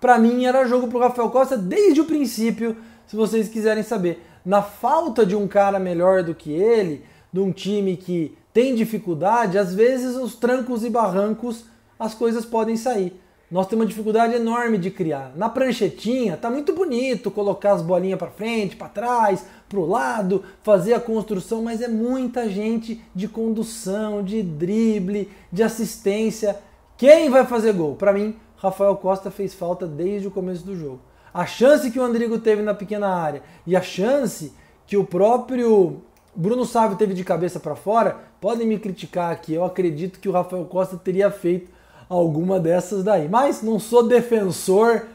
Para 0.00 0.18
mim 0.18 0.44
era 0.44 0.66
jogo 0.66 0.88
pro 0.88 0.98
Rafael 0.98 1.30
Costa 1.30 1.56
desde 1.56 2.00
o 2.00 2.04
princípio, 2.04 2.76
se 3.06 3.14
vocês 3.14 3.48
quiserem 3.48 3.84
saber. 3.84 4.20
Na 4.44 4.60
falta 4.60 5.24
de 5.24 5.36
um 5.36 5.46
cara 5.46 5.78
melhor 5.78 6.24
do 6.24 6.34
que 6.34 6.50
ele, 6.50 7.04
de 7.32 7.38
um 7.38 7.52
time 7.52 7.96
que 7.96 8.36
tem 8.52 8.74
dificuldade, 8.74 9.56
às 9.56 9.72
vezes 9.72 10.16
os 10.16 10.34
trancos 10.34 10.84
e 10.84 10.90
barrancos 10.90 11.64
as 11.96 12.12
coisas 12.12 12.44
podem 12.44 12.76
sair. 12.76 13.16
Nós 13.48 13.68
temos 13.68 13.84
uma 13.84 13.88
dificuldade 13.88 14.34
enorme 14.34 14.76
de 14.76 14.90
criar. 14.90 15.30
Na 15.36 15.48
pranchetinha 15.48 16.36
tá 16.36 16.50
muito 16.50 16.74
bonito 16.74 17.30
colocar 17.30 17.74
as 17.74 17.82
bolinhas 17.82 18.18
para 18.18 18.32
frente, 18.32 18.74
para 18.74 18.88
trás, 18.88 19.44
para 19.68 19.78
o 19.78 19.86
lado, 19.86 20.42
fazer 20.64 20.94
a 20.94 21.00
construção, 21.00 21.62
mas 21.62 21.82
é 21.82 21.86
muita 21.86 22.48
gente 22.48 23.00
de 23.14 23.28
condução, 23.28 24.24
de 24.24 24.42
drible, 24.42 25.30
de 25.52 25.62
assistência. 25.62 26.58
Quem 26.96 27.30
vai 27.30 27.44
fazer 27.46 27.72
gol? 27.72 27.96
Para 27.96 28.12
mim, 28.12 28.36
Rafael 28.56 28.96
Costa 28.96 29.30
fez 29.30 29.54
falta 29.54 29.86
desde 29.86 30.28
o 30.28 30.30
começo 30.30 30.64
do 30.64 30.76
jogo. 30.76 31.00
A 31.34 31.46
chance 31.46 31.90
que 31.90 31.98
o 31.98 32.02
Andrigo 32.02 32.38
teve 32.38 32.62
na 32.62 32.74
pequena 32.74 33.08
área 33.08 33.42
e 33.66 33.74
a 33.74 33.82
chance 33.82 34.52
que 34.86 34.96
o 34.96 35.04
próprio 35.04 36.02
Bruno 36.34 36.64
Sávio 36.64 36.96
teve 36.96 37.12
de 37.12 37.24
cabeça 37.24 37.60
para 37.60 37.74
fora, 37.74 38.16
podem 38.40 38.66
me 38.66 38.78
criticar 38.78 39.32
aqui. 39.32 39.52
Eu 39.52 39.64
acredito 39.64 40.18
que 40.18 40.28
o 40.28 40.32
Rafael 40.32 40.64
Costa 40.64 40.96
teria 40.96 41.30
feito 41.30 41.70
alguma 42.08 42.58
dessas 42.58 43.04
daí. 43.04 43.28
Mas 43.28 43.62
não 43.62 43.78
sou 43.78 44.06
defensor 44.06 45.06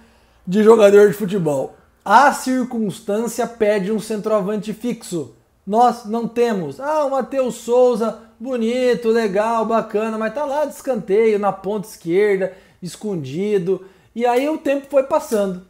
de 0.46 0.63
jogador 0.63 1.07
de 1.07 1.13
futebol. 1.13 1.75
A 2.05 2.31
circunstância 2.31 3.46
pede 3.48 3.91
um 3.91 4.00
centroavante 4.00 4.74
fixo. 4.74 5.36
Nós 5.65 6.05
não 6.05 6.27
temos. 6.27 6.79
Ah, 6.79 7.05
o 7.05 7.12
Matheus 7.12 7.55
Souza, 7.55 8.19
bonito, 8.39 9.10
legal, 9.10 9.65
bacana, 9.65 10.17
mas 10.17 10.34
tá 10.34 10.46
lá 10.46 10.65
de 10.65 10.74
escanteio, 10.74 11.39
na 11.39 11.51
ponta 11.51 11.88
esquerda, 11.88 12.53
escondido. 12.82 13.86
E 14.15 14.25
aí 14.25 14.48
o 14.50 14.58
tempo 14.58 14.88
foi 14.89 15.03
passando. 15.03 15.62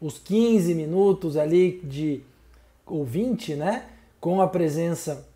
Os 0.00 0.18
15 0.18 0.74
minutos 0.74 1.36
ali 1.36 1.80
de 1.84 2.22
ou 2.86 3.04
20, 3.04 3.54
né? 3.54 3.84
Com 4.20 4.40
a 4.40 4.48
presença 4.48 5.26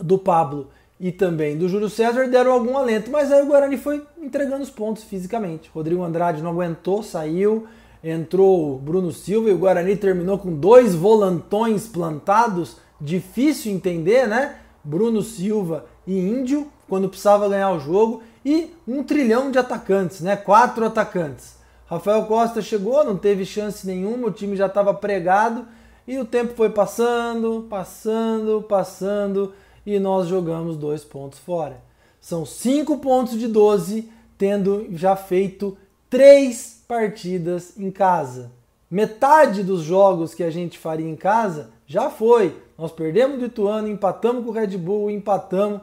do 0.00 0.18
Pablo 0.18 0.68
e 0.98 1.10
também 1.10 1.56
do 1.56 1.68
Júlio 1.68 1.90
César 1.90 2.28
deram 2.28 2.52
algum 2.52 2.76
alento, 2.76 3.10
mas 3.10 3.32
aí 3.32 3.42
o 3.42 3.46
Guarani 3.46 3.76
foi 3.76 4.06
entregando 4.20 4.62
os 4.62 4.70
pontos 4.70 5.02
fisicamente. 5.02 5.70
Rodrigo 5.74 6.02
Andrade 6.02 6.42
não 6.42 6.50
aguentou, 6.50 7.02
saiu, 7.02 7.66
entrou 8.04 8.74
o 8.74 8.78
Bruno 8.78 9.10
Silva 9.10 9.50
e 9.50 9.52
o 9.52 9.58
Guarani 9.58 9.96
terminou 9.96 10.38
com 10.38 10.54
dois 10.54 10.94
volantões 10.94 11.86
plantados, 11.86 12.76
difícil 13.00 13.72
entender, 13.72 14.28
né? 14.28 14.56
Bruno 14.84 15.22
Silva 15.22 15.86
e 16.06 16.18
Índio, 16.18 16.70
quando 16.88 17.08
precisava 17.08 17.48
ganhar 17.48 17.70
o 17.70 17.80
jogo, 17.80 18.22
e 18.44 18.74
um 18.86 19.02
trilhão 19.02 19.50
de 19.50 19.58
atacantes, 19.58 20.20
né? 20.20 20.36
Quatro 20.36 20.84
atacantes. 20.84 21.56
Rafael 21.86 22.24
Costa 22.24 22.62
chegou, 22.62 23.04
não 23.04 23.16
teve 23.16 23.44
chance 23.44 23.86
nenhuma, 23.86 24.28
o 24.28 24.32
time 24.32 24.56
já 24.56 24.66
estava 24.66 24.94
pregado 24.94 25.66
e 26.06 26.18
o 26.18 26.24
tempo 26.24 26.54
foi 26.54 26.70
passando, 26.70 27.66
passando, 27.68 28.62
passando 28.62 29.52
e 29.84 29.98
nós 29.98 30.26
jogamos 30.26 30.76
dois 30.76 31.04
pontos 31.04 31.38
fora. 31.38 31.80
São 32.20 32.46
cinco 32.46 32.98
pontos 32.98 33.38
de 33.38 33.46
12, 33.46 34.08
tendo 34.38 34.86
já 34.92 35.14
feito 35.16 35.76
três 36.08 36.82
partidas 36.86 37.76
em 37.76 37.90
casa. 37.90 38.50
Metade 38.90 39.62
dos 39.62 39.82
jogos 39.82 40.34
que 40.34 40.42
a 40.42 40.50
gente 40.50 40.78
faria 40.78 41.08
em 41.08 41.16
casa 41.16 41.70
já 41.86 42.10
foi. 42.10 42.56
Nós 42.78 42.92
perdemos 42.92 43.38
do 43.38 43.46
Ituano, 43.46 43.88
empatamos 43.88 44.44
com 44.44 44.50
o 44.50 44.52
Red 44.52 44.76
Bull, 44.78 45.10
empatamos 45.10 45.80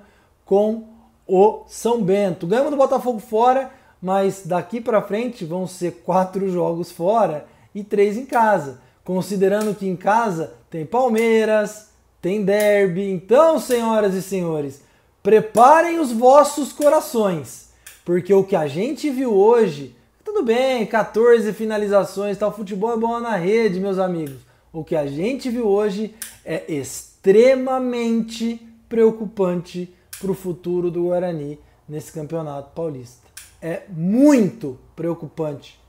com 0.49 0.85
o 1.27 1.61
São 1.67 2.01
Bento. 2.01 2.47
Ganhamos 2.47 2.71
do 2.71 2.77
Botafogo 2.77 3.19
fora, 3.19 3.69
mas 4.01 4.47
daqui 4.47 4.81
para 4.81 4.99
frente 4.99 5.45
vão 5.45 5.67
ser 5.67 6.01
quatro 6.03 6.49
jogos 6.49 6.91
fora 6.91 7.45
e 7.75 7.83
três 7.83 8.17
em 8.17 8.25
casa. 8.25 8.81
Considerando 9.03 9.75
que 9.75 9.87
em 9.87 9.95
casa 9.95 10.53
tem 10.67 10.87
Palmeiras, 10.87 11.89
tem 12.19 12.43
derby. 12.43 13.11
Então, 13.11 13.59
senhoras 13.59 14.15
e 14.15 14.23
senhores, 14.23 14.81
preparem 15.21 15.99
os 15.99 16.11
vossos 16.11 16.73
corações, 16.73 17.69
porque 18.03 18.33
o 18.33 18.43
que 18.43 18.55
a 18.55 18.65
gente 18.65 19.07
viu 19.11 19.31
hoje, 19.31 19.95
tudo 20.25 20.41
bem, 20.41 20.83
14 20.83 21.53
finalizações, 21.53 22.39
tal, 22.39 22.51
futebol 22.51 22.91
é 22.91 22.97
bom 22.97 23.19
na 23.19 23.35
rede, 23.35 23.79
meus 23.79 23.99
amigos. 23.99 24.39
O 24.73 24.83
que 24.83 24.95
a 24.95 25.05
gente 25.05 25.47
viu 25.47 25.67
hoje 25.67 26.15
é 26.43 26.63
extremamente 26.73 28.59
preocupante 28.89 29.93
para 30.19 30.31
o 30.31 30.35
futuro 30.35 30.91
do 30.91 31.03
Guarani 31.03 31.59
nesse 31.87 32.11
campeonato 32.11 32.71
paulista. 32.75 33.27
É 33.61 33.83
muito 33.89 34.77
preocupante, 34.95 35.79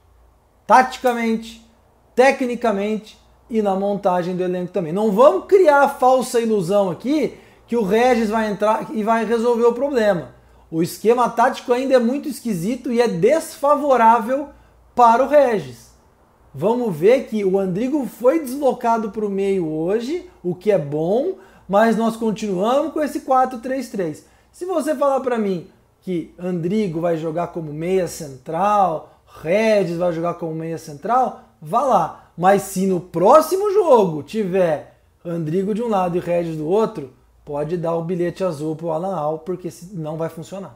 taticamente, 0.66 1.64
tecnicamente 2.14 3.18
e 3.48 3.60
na 3.60 3.74
montagem 3.74 4.36
do 4.36 4.42
elenco 4.42 4.72
também. 4.72 4.92
Não 4.92 5.12
vamos 5.12 5.46
criar 5.46 5.82
a 5.82 5.88
falsa 5.88 6.40
ilusão 6.40 6.90
aqui 6.90 7.34
que 7.66 7.76
o 7.76 7.82
Regis 7.82 8.30
vai 8.30 8.50
entrar 8.50 8.88
e 8.92 9.02
vai 9.02 9.24
resolver 9.24 9.64
o 9.64 9.72
problema. 9.72 10.34
O 10.70 10.82
esquema 10.82 11.28
tático 11.28 11.72
ainda 11.72 11.94
é 11.94 11.98
muito 11.98 12.28
esquisito 12.28 12.92
e 12.92 13.00
é 13.00 13.08
desfavorável 13.08 14.48
para 14.94 15.24
o 15.24 15.28
Regis. 15.28 15.90
Vamos 16.54 16.94
ver 16.96 17.26
que 17.26 17.44
o 17.44 17.58
Andrigo 17.58 18.06
foi 18.06 18.40
deslocado 18.40 19.10
para 19.10 19.24
o 19.24 19.30
meio 19.30 19.68
hoje, 19.68 20.28
o 20.42 20.54
que 20.54 20.70
é 20.70 20.78
bom, 20.78 21.34
mas 21.70 21.96
nós 21.96 22.16
continuamos 22.16 22.92
com 22.92 23.00
esse 23.00 23.20
4-3-3. 23.20 24.24
Se 24.50 24.64
você 24.64 24.92
falar 24.92 25.20
para 25.20 25.38
mim 25.38 25.68
que 26.02 26.34
Andrigo 26.36 27.00
vai 27.00 27.16
jogar 27.16 27.46
como 27.52 27.72
meia 27.72 28.08
central, 28.08 29.20
Regis 29.40 29.96
vai 29.96 30.12
jogar 30.12 30.34
como 30.34 30.52
meia 30.52 30.78
central, 30.78 31.44
vá 31.62 31.82
lá. 31.82 32.32
Mas 32.36 32.62
se 32.62 32.88
no 32.88 32.98
próximo 32.98 33.70
jogo 33.72 34.24
tiver 34.24 34.96
Andrigo 35.24 35.72
de 35.72 35.80
um 35.80 35.88
lado 35.88 36.16
e 36.16 36.20
Regis 36.20 36.56
do 36.56 36.66
outro, 36.66 37.12
pode 37.44 37.76
dar 37.76 37.94
o 37.94 38.02
bilhete 38.02 38.42
azul 38.42 38.74
para 38.74 38.86
o 38.86 38.90
Alan 38.90 39.14
Al, 39.14 39.38
porque 39.38 39.68
não 39.92 40.16
vai 40.16 40.28
funcionar. 40.28 40.74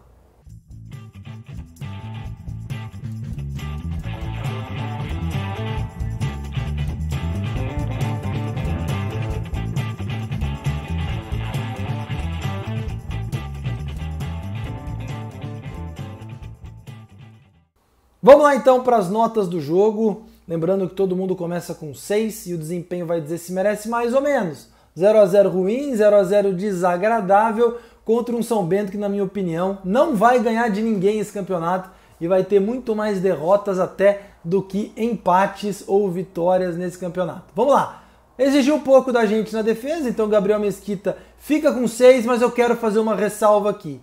Vamos 18.25 18.45
lá 18.45 18.57
então 18.57 18.83
para 18.83 18.97
as 18.97 19.11
notas 19.11 19.47
do 19.47 19.61
jogo. 19.61 20.23
Lembrando 20.49 20.89
que 20.89 20.95
todo 20.95 21.15
mundo 21.15 21.37
começa 21.37 21.75
com 21.75 21.93
6 21.93 22.47
e 22.47 22.55
o 22.55 22.59
desempenho 22.59 23.05
vai 23.05 23.21
dizer 23.21 23.37
se 23.37 23.53
merece 23.53 23.87
mais 23.87 24.15
ou 24.15 24.23
menos. 24.23 24.71
0 24.99 25.19
a 25.19 25.27
0 25.27 25.51
ruim, 25.51 25.95
0 25.95 26.17
a 26.17 26.25
0 26.25 26.55
desagradável 26.55 27.77
contra 28.03 28.35
um 28.35 28.43
São 28.43 28.65
Bento 28.65 28.91
que, 28.91 28.97
na 28.97 29.11
minha 29.11 29.23
opinião, 29.23 29.77
não 29.85 30.17
vai 30.17 30.41
ganhar 30.41 30.71
de 30.71 30.81
ninguém 30.81 31.19
esse 31.19 31.31
campeonato 31.35 31.91
e 32.19 32.27
vai 32.27 32.43
ter 32.43 32.61
muito 32.61 32.97
mais 32.97 33.21
derrotas 33.21 33.79
até 33.79 34.23
do 34.43 34.63
que 34.63 34.91
empates 34.97 35.85
ou 35.87 36.11
vitórias 36.11 36.79
nesse 36.79 36.97
campeonato. 36.97 37.53
Vamos 37.55 37.75
lá! 37.75 38.05
Exigiu 38.39 38.77
um 38.77 38.81
pouco 38.81 39.13
da 39.13 39.27
gente 39.27 39.53
na 39.53 39.61
defesa, 39.61 40.09
então 40.09 40.31
Gabriel 40.31 40.59
Mesquita 40.59 41.19
fica 41.37 41.71
com 41.71 41.87
6, 41.87 42.25
mas 42.25 42.41
eu 42.41 42.51
quero 42.51 42.75
fazer 42.75 43.01
uma 43.01 43.15
ressalva 43.15 43.69
aqui. 43.69 44.01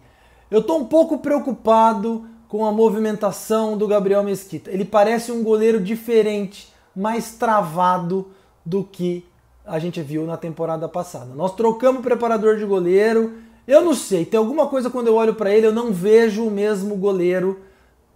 Eu 0.52 0.60
estou 0.60 0.78
um 0.78 0.86
pouco 0.86 1.18
preocupado 1.18 2.28
com 2.52 2.66
a 2.66 2.72
movimentação 2.74 3.78
do 3.78 3.88
Gabriel 3.88 4.24
Mesquita. 4.24 4.70
Ele 4.70 4.84
parece 4.84 5.32
um 5.32 5.42
goleiro 5.42 5.80
diferente, 5.80 6.68
mais 6.94 7.32
travado 7.32 8.28
do 8.66 8.84
que 8.84 9.26
a 9.66 9.80
gente 9.80 10.02
viu 10.02 10.26
na 10.26 10.36
temporada 10.36 10.90
passada. 10.90 11.34
Nós 11.34 11.56
trocamos 11.56 12.02
o 12.02 12.04
preparador 12.04 12.58
de 12.58 12.66
goleiro. 12.66 13.36
Eu 13.66 13.80
não 13.86 13.94
sei, 13.94 14.26
tem 14.26 14.38
alguma 14.38 14.68
coisa 14.68 14.90
quando 14.90 15.08
eu 15.08 15.16
olho 15.16 15.34
para 15.34 15.50
ele, 15.50 15.66
eu 15.66 15.72
não 15.72 15.94
vejo 15.94 16.46
o 16.46 16.52
mesmo 16.52 16.98
goleiro 16.98 17.62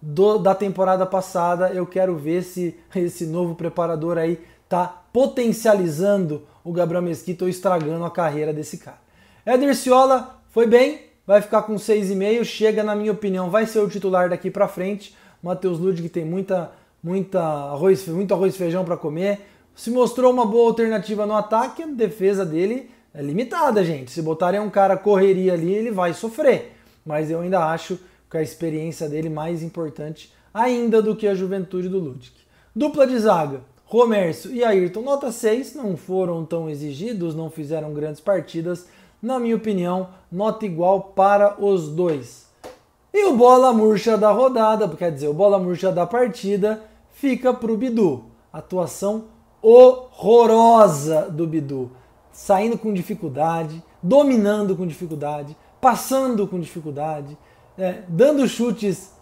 do, 0.02 0.36
da 0.36 0.54
temporada 0.54 1.06
passada. 1.06 1.70
Eu 1.70 1.86
quero 1.86 2.14
ver 2.14 2.42
se 2.42 2.78
esse 2.94 3.24
novo 3.24 3.54
preparador 3.54 4.18
aí 4.18 4.38
tá 4.68 5.04
potencializando 5.14 6.42
o 6.62 6.74
Gabriel 6.74 7.00
Mesquita 7.00 7.46
ou 7.46 7.48
estragando 7.48 8.04
a 8.04 8.10
carreira 8.10 8.52
desse 8.52 8.76
cara. 8.76 8.98
Éder 9.46 9.74
Ciola 9.74 10.42
foi 10.50 10.66
bem, 10.66 11.05
vai 11.26 11.42
ficar 11.42 11.62
com 11.62 11.74
6,5, 11.74 12.44
chega 12.44 12.84
na 12.84 12.94
minha 12.94 13.12
opinião, 13.12 13.50
vai 13.50 13.66
ser 13.66 13.80
o 13.80 13.88
titular 13.88 14.28
daqui 14.28 14.50
para 14.50 14.68
frente. 14.68 15.14
Matheus 15.42 15.78
Ludwig 15.78 16.08
tem 16.08 16.24
muita 16.24 16.72
muita 17.02 17.40
arroz, 17.40 18.08
muito 18.08 18.34
arroz 18.34 18.54
e 18.54 18.58
feijão 18.58 18.84
para 18.84 18.96
comer. 18.96 19.40
Se 19.76 19.90
mostrou 19.90 20.32
uma 20.32 20.44
boa 20.44 20.68
alternativa 20.68 21.24
no 21.24 21.34
ataque, 21.34 21.82
a 21.82 21.86
defesa 21.86 22.44
dele 22.44 22.90
é 23.14 23.22
limitada, 23.22 23.84
gente. 23.84 24.10
Se 24.10 24.20
botarem 24.20 24.58
um 24.58 24.70
cara 24.70 24.96
correria 24.96 25.52
ali, 25.52 25.72
ele 25.72 25.92
vai 25.92 26.12
sofrer. 26.12 26.72
Mas 27.04 27.30
eu 27.30 27.40
ainda 27.40 27.64
acho 27.64 27.98
que 28.28 28.36
a 28.36 28.42
experiência 28.42 29.08
dele 29.08 29.28
mais 29.28 29.62
importante 29.62 30.32
ainda 30.52 31.00
do 31.00 31.14
que 31.14 31.28
a 31.28 31.34
juventude 31.34 31.88
do 31.88 31.98
Ludwig. 31.98 32.32
Dupla 32.74 33.06
de 33.06 33.18
zaga, 33.18 33.60
Romércio 33.84 34.50
e 34.52 34.64
Ayrton, 34.64 35.02
nota 35.02 35.30
6, 35.30 35.74
não 35.74 35.96
foram 35.96 36.44
tão 36.44 36.68
exigidos, 36.68 37.34
não 37.34 37.50
fizeram 37.50 37.94
grandes 37.94 38.20
partidas, 38.20 38.86
na 39.22 39.38
minha 39.38 39.56
opinião, 39.56 40.08
nota 40.30 40.66
igual 40.66 41.00
para 41.14 41.62
os 41.62 41.88
dois. 41.88 42.46
E 43.12 43.24
o 43.24 43.36
bola 43.36 43.72
murcha 43.72 44.16
da 44.18 44.30
rodada, 44.30 44.86
quer 44.88 45.10
dizer, 45.10 45.28
o 45.28 45.34
bola 45.34 45.58
murcha 45.58 45.90
da 45.90 46.06
partida, 46.06 46.82
fica 47.10 47.52
para 47.52 47.72
o 47.72 47.76
Bidu. 47.76 48.24
Atuação 48.52 49.24
horrorosa 49.62 51.30
do 51.30 51.46
Bidu. 51.46 51.90
Saindo 52.30 52.76
com 52.76 52.92
dificuldade, 52.92 53.82
dominando 54.02 54.76
com 54.76 54.86
dificuldade, 54.86 55.56
passando 55.80 56.46
com 56.46 56.60
dificuldade, 56.60 57.36
é, 57.78 58.02
dando 58.06 58.46
chutes 58.46 59.12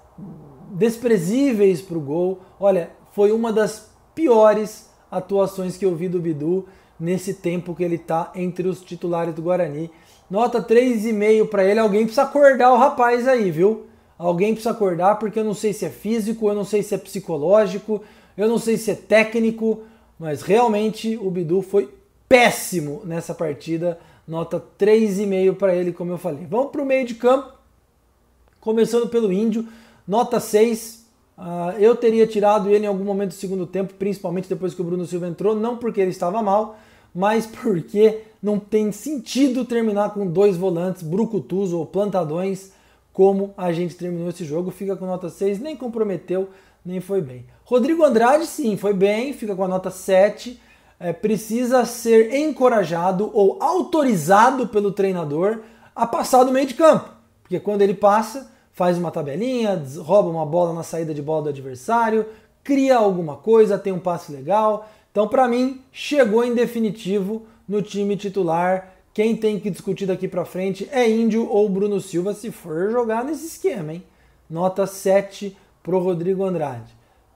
desprezíveis 0.73 1.81
para 1.81 1.97
o 1.97 2.01
gol. 2.01 2.41
Olha, 2.59 2.91
foi 3.13 3.31
uma 3.31 3.53
das 3.53 3.91
piores 4.15 4.91
atuações 5.11 5.77
que 5.77 5.87
eu 5.87 5.95
vi 5.95 6.09
do 6.09 6.21
Bidu 6.21 6.67
nesse 6.99 7.35
tempo 7.35 7.75
que 7.75 7.83
ele 7.83 7.97
está 7.97 8.31
entre 8.35 8.69
os 8.69 8.81
titulares 8.81 9.35
do 9.35 9.43
Guarani. 9.43 9.91
Nota 10.31 10.63
3,5 10.63 11.49
para 11.49 11.65
ele. 11.65 11.81
Alguém 11.81 12.03
precisa 12.03 12.23
acordar 12.23 12.73
o 12.73 12.77
rapaz 12.77 13.29
aí, 13.29 13.51
viu? 13.51 13.87
Alguém 14.19 14.53
precisa 14.53 14.71
acordar 14.71 15.19
porque 15.19 15.39
eu 15.39 15.45
não 15.45 15.55
sei 15.55 15.73
se 15.73 15.85
é 15.85 15.91
físico, 15.91 16.49
eu 16.49 16.55
não 16.55 16.65
sei 16.65 16.83
se 16.83 16.95
é 16.95 16.99
psicológico, 16.99 18.03
eu 18.37 18.49
não 18.49 18.59
sei 18.59 18.77
se 18.77 18.91
é 18.91 18.95
técnico, 18.95 19.83
mas 20.19 20.43
realmente 20.43 21.17
o 21.17 21.31
Bidu 21.31 21.63
foi 21.63 21.93
péssimo 22.29 23.03
nessa 23.05 23.35
partida. 23.35 23.99
Nota 24.27 24.63
3,5 24.79 25.55
para 25.57 25.75
ele, 25.75 25.93
como 25.93 26.13
eu 26.13 26.19
falei. 26.19 26.47
Vamos 26.49 26.71
para 26.71 26.83
o 26.83 26.87
meio 26.87 27.07
de 27.07 27.15
campo, 27.15 27.53
começando 28.61 29.09
pelo 29.09 29.33
Índio. 29.33 29.69
nota 30.07 30.41
6. 30.41 31.04
Uh, 31.37 31.77
eu 31.79 31.97
teria 31.97 32.27
tirado 32.27 32.71
ele 32.71 32.85
em 32.85 32.89
algum 32.89 33.05
momento 33.05 33.31
do 33.31 33.35
segundo 33.35 33.67
tempo, 33.67 33.95
principalmente 33.95 34.49
depois 34.49 34.73
que 34.73 34.81
o 34.81 34.85
Bruno 34.85 35.05
Silva 35.05 35.27
entrou, 35.27 35.55
não 35.55 35.77
porque 35.77 36.01
ele 36.01 36.11
estava 36.11 36.41
mal, 36.43 36.79
mas 37.15 37.45
porque 37.47 38.23
não 38.43 38.59
tem 38.59 38.93
sentido 38.93 39.65
terminar 39.65 40.15
com 40.15 40.27
dois 40.27 40.57
volantes, 40.57 41.03
brucutus 41.03 41.73
ou 41.73 41.87
plantadões, 41.87 42.73
como 43.13 43.55
a 43.57 43.73
gente 43.73 43.95
terminou 43.95 44.29
esse 44.29 44.45
jogo. 44.45 44.71
Fica 44.71 44.97
com 44.97 45.07
nota 45.07 45.29
6, 45.29 45.61
nem 45.61 45.77
comprometeu, 45.77 46.51
nem 46.85 47.01
foi 47.01 47.21
bem. 47.21 47.47
Rodrigo 47.65 48.05
Andrade, 48.05 48.47
sim, 48.47 48.77
foi 48.77 48.93
bem, 48.93 49.33
fica 49.33 49.55
com 49.55 49.65
a 49.65 49.69
nota 49.69 49.91
7. 49.91 50.61
É, 51.01 51.13
precisa 51.13 51.85
ser 51.85 52.35
encorajado 52.35 53.31
ou 53.33 53.59
autorizado 53.61 54.69
pelo 54.69 54.93
treinador 54.93 55.61
a 55.95 56.07
passar 56.07 56.45
do 56.45 56.53
meio 56.53 56.67
de 56.67 56.75
campo. 56.75 57.09
Porque 57.43 57.59
quando 57.61 57.83
ele 57.83 57.95
passa, 57.95 58.51
faz 58.75 58.99
uma 58.99 59.11
tabelinha, 59.11 59.83
rouba 59.99 60.29
uma 60.29 60.45
bola 60.45 60.75
na 60.75 60.83
saída 60.83 61.15
de 61.15 61.23
bola 61.23 61.45
do 61.45 61.49
adversário, 61.49 62.27
cria 62.63 62.97
alguma 62.97 63.37
coisa, 63.37 63.79
tem 63.79 63.93
um 63.93 64.01
passe 64.01 64.33
legal. 64.33 64.89
Então, 65.11 65.29
para 65.29 65.47
mim, 65.49 65.81
chegou 65.93 66.45
em 66.45 66.55
definitivo 66.55 67.47
no 67.69 67.81
time 67.81 68.17
titular. 68.17 68.93
Quem 69.15 69.37
tem 69.37 69.61
que 69.61 69.71
discutir 69.71 70.07
daqui 70.07 70.27
para 70.27 70.45
frente 70.45 70.89
é 70.91 71.09
Índio 71.09 71.49
ou 71.49 71.69
Bruno 71.69 72.01
Silva, 72.01 72.35
se 72.35 72.51
for 72.51 72.91
jogar 72.91 73.25
nesse 73.25 73.47
esquema, 73.47 73.95
hein? 73.95 74.03
Nota 74.51 74.89
7 74.89 75.57
pro 75.81 76.01
Rodrigo 76.01 76.45
Andrade. 76.45 76.93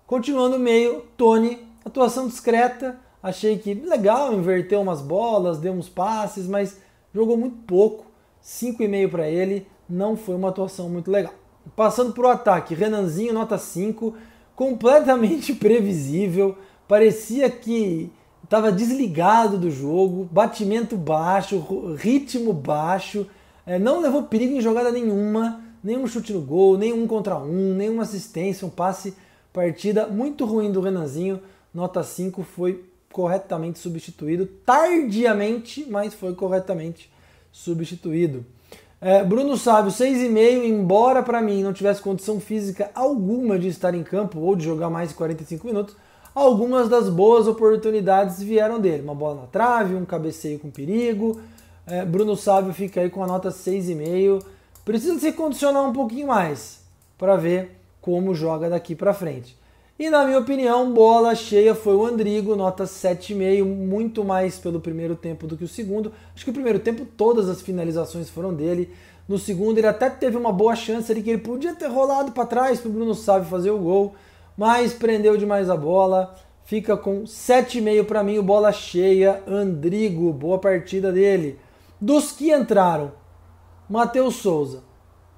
Continuando 0.08 0.58
meio, 0.58 1.04
Tony, 1.16 1.58
atuação 1.84 2.26
discreta. 2.26 2.98
Achei 3.22 3.58
que 3.58 3.74
legal, 3.74 4.34
inverteu 4.34 4.80
umas 4.80 5.00
bolas, 5.00 5.58
deu 5.58 5.72
uns 5.72 5.88
passes, 5.88 6.48
mas 6.48 6.78
jogou 7.14 7.36
muito 7.36 7.58
pouco. 7.58 8.06
5,5 8.42 9.10
para 9.10 9.28
ele, 9.28 9.66
não 9.88 10.16
foi 10.16 10.34
uma 10.34 10.48
atuação 10.48 10.88
muito 10.88 11.10
legal. 11.10 11.34
Passando 11.74 12.12
para 12.12 12.26
o 12.26 12.30
ataque, 12.30 12.74
Renanzinho, 12.74 13.32
nota 13.32 13.58
5, 13.58 14.14
completamente 14.54 15.54
previsível. 15.54 16.56
Parecia 16.86 17.50
que 17.50 18.10
estava 18.42 18.72
desligado 18.72 19.58
do 19.58 19.70
jogo, 19.70 20.28
batimento 20.30 20.96
baixo, 20.96 21.94
ritmo 21.96 22.52
baixo, 22.52 23.26
é, 23.66 23.78
não 23.78 24.00
levou 24.00 24.22
perigo 24.22 24.54
em 24.54 24.60
jogada 24.60 24.90
nenhuma, 24.90 25.62
nenhum 25.84 26.06
chute 26.06 26.32
no 26.32 26.40
gol, 26.40 26.78
nenhum 26.78 27.06
contra 27.06 27.36
um, 27.36 27.74
nenhuma 27.74 28.04
assistência, 28.04 28.66
um 28.66 28.70
passe, 28.70 29.14
partida 29.52 30.06
muito 30.06 30.46
ruim 30.46 30.72
do 30.72 30.80
Renanzinho, 30.80 31.40
nota 31.74 32.02
5, 32.02 32.42
foi 32.42 32.84
corretamente 33.12 33.78
substituído, 33.78 34.46
tardiamente, 34.64 35.86
mas 35.90 36.14
foi 36.14 36.34
corretamente 36.34 37.10
substituído. 37.52 38.46
É, 39.00 39.22
Bruno 39.22 39.56
Sábio, 39.56 39.92
6,5, 39.92 40.64
embora 40.64 41.22
para 41.22 41.40
mim 41.40 41.62
não 41.62 41.72
tivesse 41.72 42.02
condição 42.02 42.40
física 42.40 42.90
alguma 42.94 43.56
de 43.56 43.68
estar 43.68 43.94
em 43.94 44.02
campo 44.02 44.40
ou 44.40 44.56
de 44.56 44.64
jogar 44.64 44.90
mais 44.90 45.10
de 45.10 45.14
45 45.14 45.66
minutos, 45.66 45.96
algumas 46.34 46.88
das 46.88 47.08
boas 47.08 47.46
oportunidades 47.46 48.42
vieram 48.42 48.80
dele. 48.80 49.02
Uma 49.02 49.14
bola 49.14 49.42
na 49.42 49.46
trave, 49.46 49.94
um 49.94 50.04
cabeceio 50.04 50.58
com 50.58 50.68
perigo. 50.68 51.40
É, 51.86 52.04
Bruno 52.04 52.36
Sábio 52.36 52.74
fica 52.74 53.00
aí 53.00 53.08
com 53.08 53.22
a 53.22 53.26
nota 53.26 53.50
6,5. 53.50 54.42
Precisa 54.84 55.18
se 55.20 55.30
condicionar 55.32 55.84
um 55.84 55.92
pouquinho 55.92 56.26
mais 56.26 56.80
para 57.16 57.36
ver 57.36 57.78
como 58.00 58.34
joga 58.34 58.68
daqui 58.68 58.96
para 58.96 59.14
frente. 59.14 59.56
E 59.98 60.08
na 60.10 60.24
minha 60.24 60.38
opinião, 60.38 60.92
bola 60.92 61.34
cheia 61.34 61.74
foi 61.74 61.94
o 61.94 62.06
Andrigo, 62.06 62.54
nota 62.54 62.84
7,5, 62.84 63.64
muito 63.64 64.24
mais 64.24 64.58
pelo 64.58 64.80
primeiro 64.80 65.16
tempo 65.16 65.46
do 65.46 65.56
que 65.56 65.64
o 65.64 65.68
segundo. 65.68 66.12
Acho 66.34 66.44
que 66.44 66.50
o 66.50 66.54
primeiro 66.54 66.78
tempo 66.78 67.04
todas 67.04 67.48
as 67.48 67.60
finalizações 67.60 68.30
foram 68.30 68.54
dele. 68.54 68.92
No 69.28 69.38
segundo 69.38 69.78
ele 69.78 69.86
até 69.86 70.08
teve 70.08 70.36
uma 70.36 70.52
boa 70.52 70.76
chance 70.76 71.10
ali 71.10 71.22
que 71.22 71.30
ele 71.30 71.42
podia 71.42 71.74
ter 71.74 71.88
rolado 71.88 72.32
para 72.32 72.46
trás 72.46 72.80
para 72.80 72.88
o 72.88 72.92
Bruno 72.92 73.14
Sábio 73.14 73.48
fazer 73.48 73.70
o 73.70 73.78
gol 73.78 74.14
mas 74.58 74.92
prendeu 74.92 75.36
demais 75.36 75.70
a 75.70 75.76
bola. 75.76 76.34
Fica 76.64 76.96
com 76.96 77.22
7,5 77.22 78.04
para 78.04 78.24
mim, 78.24 78.38
o 78.38 78.42
bola 78.42 78.72
cheia. 78.72 79.40
Andrigo, 79.46 80.32
boa 80.32 80.58
partida 80.58 81.12
dele. 81.12 81.60
Dos 82.00 82.32
que 82.32 82.52
entraram, 82.52 83.12
Matheus 83.88 84.34
Souza, 84.34 84.82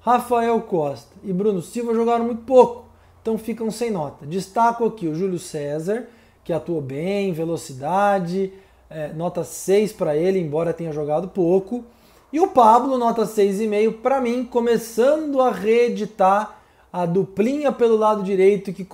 Rafael 0.01 0.59
Costa 0.61 1.15
e 1.23 1.31
Bruno 1.31 1.61
Silva 1.61 1.93
jogaram 1.93 2.25
muito 2.25 2.41
pouco, 2.41 2.85
então 3.21 3.37
ficam 3.37 3.69
sem 3.69 3.91
nota. 3.91 4.25
Destaco 4.25 4.85
aqui 4.85 5.07
o 5.07 5.15
Júlio 5.15 5.39
César, 5.39 6.07
que 6.43 6.51
atuou 6.51 6.81
bem, 6.81 7.31
velocidade, 7.33 8.51
é, 8.89 9.09
nota 9.13 9.43
6 9.43 9.93
para 9.93 10.15
ele, 10.15 10.39
embora 10.39 10.73
tenha 10.73 10.91
jogado 10.91 11.27
pouco. 11.27 11.85
E 12.33 12.39
o 12.39 12.47
Pablo, 12.47 12.97
nota 12.97 13.23
6,5 13.23 14.01
para 14.01 14.21
mim, 14.21 14.45
começando 14.45 15.41
a 15.41 15.51
reeditar 15.51 16.61
a 16.91 17.05
duplinha 17.05 17.71
pelo 17.71 17.95
lado 17.95 18.23
direito 18.23 18.73
que 18.73 18.85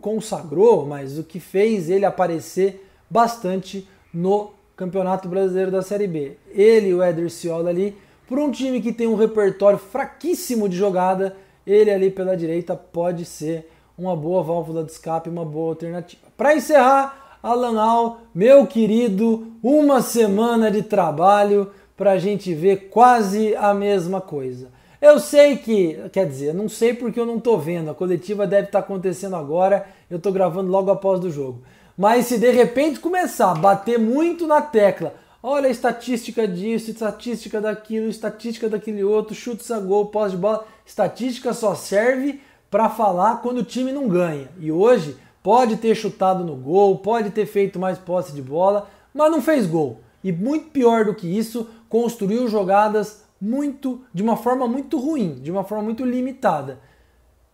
consagrou, 0.00 0.84
mas 0.84 1.18
o 1.18 1.22
que 1.22 1.40
fez 1.40 1.88
ele 1.88 2.04
aparecer 2.04 2.86
bastante 3.08 3.88
no 4.12 4.50
Campeonato 4.76 5.28
Brasileiro 5.28 5.70
da 5.70 5.80
Série 5.80 6.06
B. 6.06 6.36
Ele 6.50 6.88
e 6.88 6.94
o 6.94 7.02
Éder 7.02 7.30
Ciola 7.30 7.70
ali, 7.70 7.96
por 8.26 8.38
um 8.38 8.50
time 8.50 8.80
que 8.80 8.92
tem 8.92 9.06
um 9.06 9.14
repertório 9.14 9.78
fraquíssimo 9.78 10.68
de 10.68 10.76
jogada, 10.76 11.36
ele 11.66 11.90
ali 11.90 12.10
pela 12.10 12.36
direita 12.36 12.76
pode 12.76 13.24
ser 13.24 13.70
uma 13.98 14.14
boa 14.14 14.42
válvula 14.42 14.84
de 14.84 14.92
escape, 14.92 15.28
uma 15.28 15.44
boa 15.44 15.70
alternativa. 15.70 16.22
Para 16.36 16.54
encerrar, 16.54 17.38
Alan 17.42 17.80
Al, 17.80 18.20
meu 18.34 18.66
querido, 18.66 19.52
uma 19.62 20.02
semana 20.02 20.70
de 20.70 20.82
trabalho 20.82 21.70
para 21.96 22.12
a 22.12 22.18
gente 22.18 22.52
ver 22.54 22.88
quase 22.90 23.54
a 23.56 23.72
mesma 23.72 24.20
coisa. 24.20 24.68
Eu 25.00 25.18
sei 25.18 25.56
que, 25.56 25.98
quer 26.12 26.26
dizer, 26.26 26.54
não 26.54 26.68
sei 26.68 26.92
porque 26.94 27.20
eu 27.20 27.26
não 27.26 27.36
estou 27.36 27.58
vendo. 27.58 27.90
A 27.90 27.94
coletiva 27.94 28.46
deve 28.46 28.66
estar 28.66 28.80
tá 28.80 28.84
acontecendo 28.84 29.36
agora. 29.36 29.86
Eu 30.10 30.16
estou 30.16 30.32
gravando 30.32 30.70
logo 30.70 30.90
após 30.90 31.20
do 31.20 31.30
jogo. 31.30 31.62
Mas 31.96 32.26
se 32.26 32.38
de 32.38 32.50
repente 32.50 33.00
começar 33.00 33.52
a 33.52 33.54
bater 33.54 33.98
muito 33.98 34.46
na 34.46 34.60
tecla, 34.60 35.14
olha 35.42 35.68
a 35.68 35.70
estatística 35.70 36.46
disso, 36.46 36.90
estatística 36.90 37.60
daquilo, 37.60 38.08
estatística 38.08 38.68
daquele 38.68 39.04
outro, 39.04 39.34
chutes 39.34 39.70
a 39.70 39.78
gol, 39.78 40.06
pós 40.06 40.32
de 40.32 40.38
bola, 40.38 40.66
estatística 40.84 41.54
só 41.54 41.74
serve 41.74 42.40
para 42.70 42.88
falar 42.88 43.42
quando 43.42 43.58
o 43.58 43.64
time 43.64 43.92
não 43.92 44.08
ganha. 44.08 44.48
E 44.58 44.70
hoje 44.70 45.16
pode 45.42 45.76
ter 45.76 45.94
chutado 45.94 46.44
no 46.44 46.56
gol, 46.56 46.98
pode 46.98 47.30
ter 47.30 47.46
feito 47.46 47.78
mais 47.78 47.98
posse 47.98 48.32
de 48.32 48.42
bola, 48.42 48.88
mas 49.14 49.30
não 49.30 49.40
fez 49.40 49.66
gol. 49.66 50.00
E 50.22 50.32
muito 50.32 50.70
pior 50.70 51.04
do 51.04 51.14
que 51.14 51.26
isso, 51.26 51.68
construiu 51.88 52.48
jogadas 52.48 53.24
muito, 53.40 54.00
de 54.12 54.22
uma 54.22 54.36
forma 54.36 54.66
muito 54.66 54.98
ruim, 54.98 55.34
de 55.34 55.50
uma 55.50 55.62
forma 55.62 55.84
muito 55.84 56.04
limitada. 56.04 56.80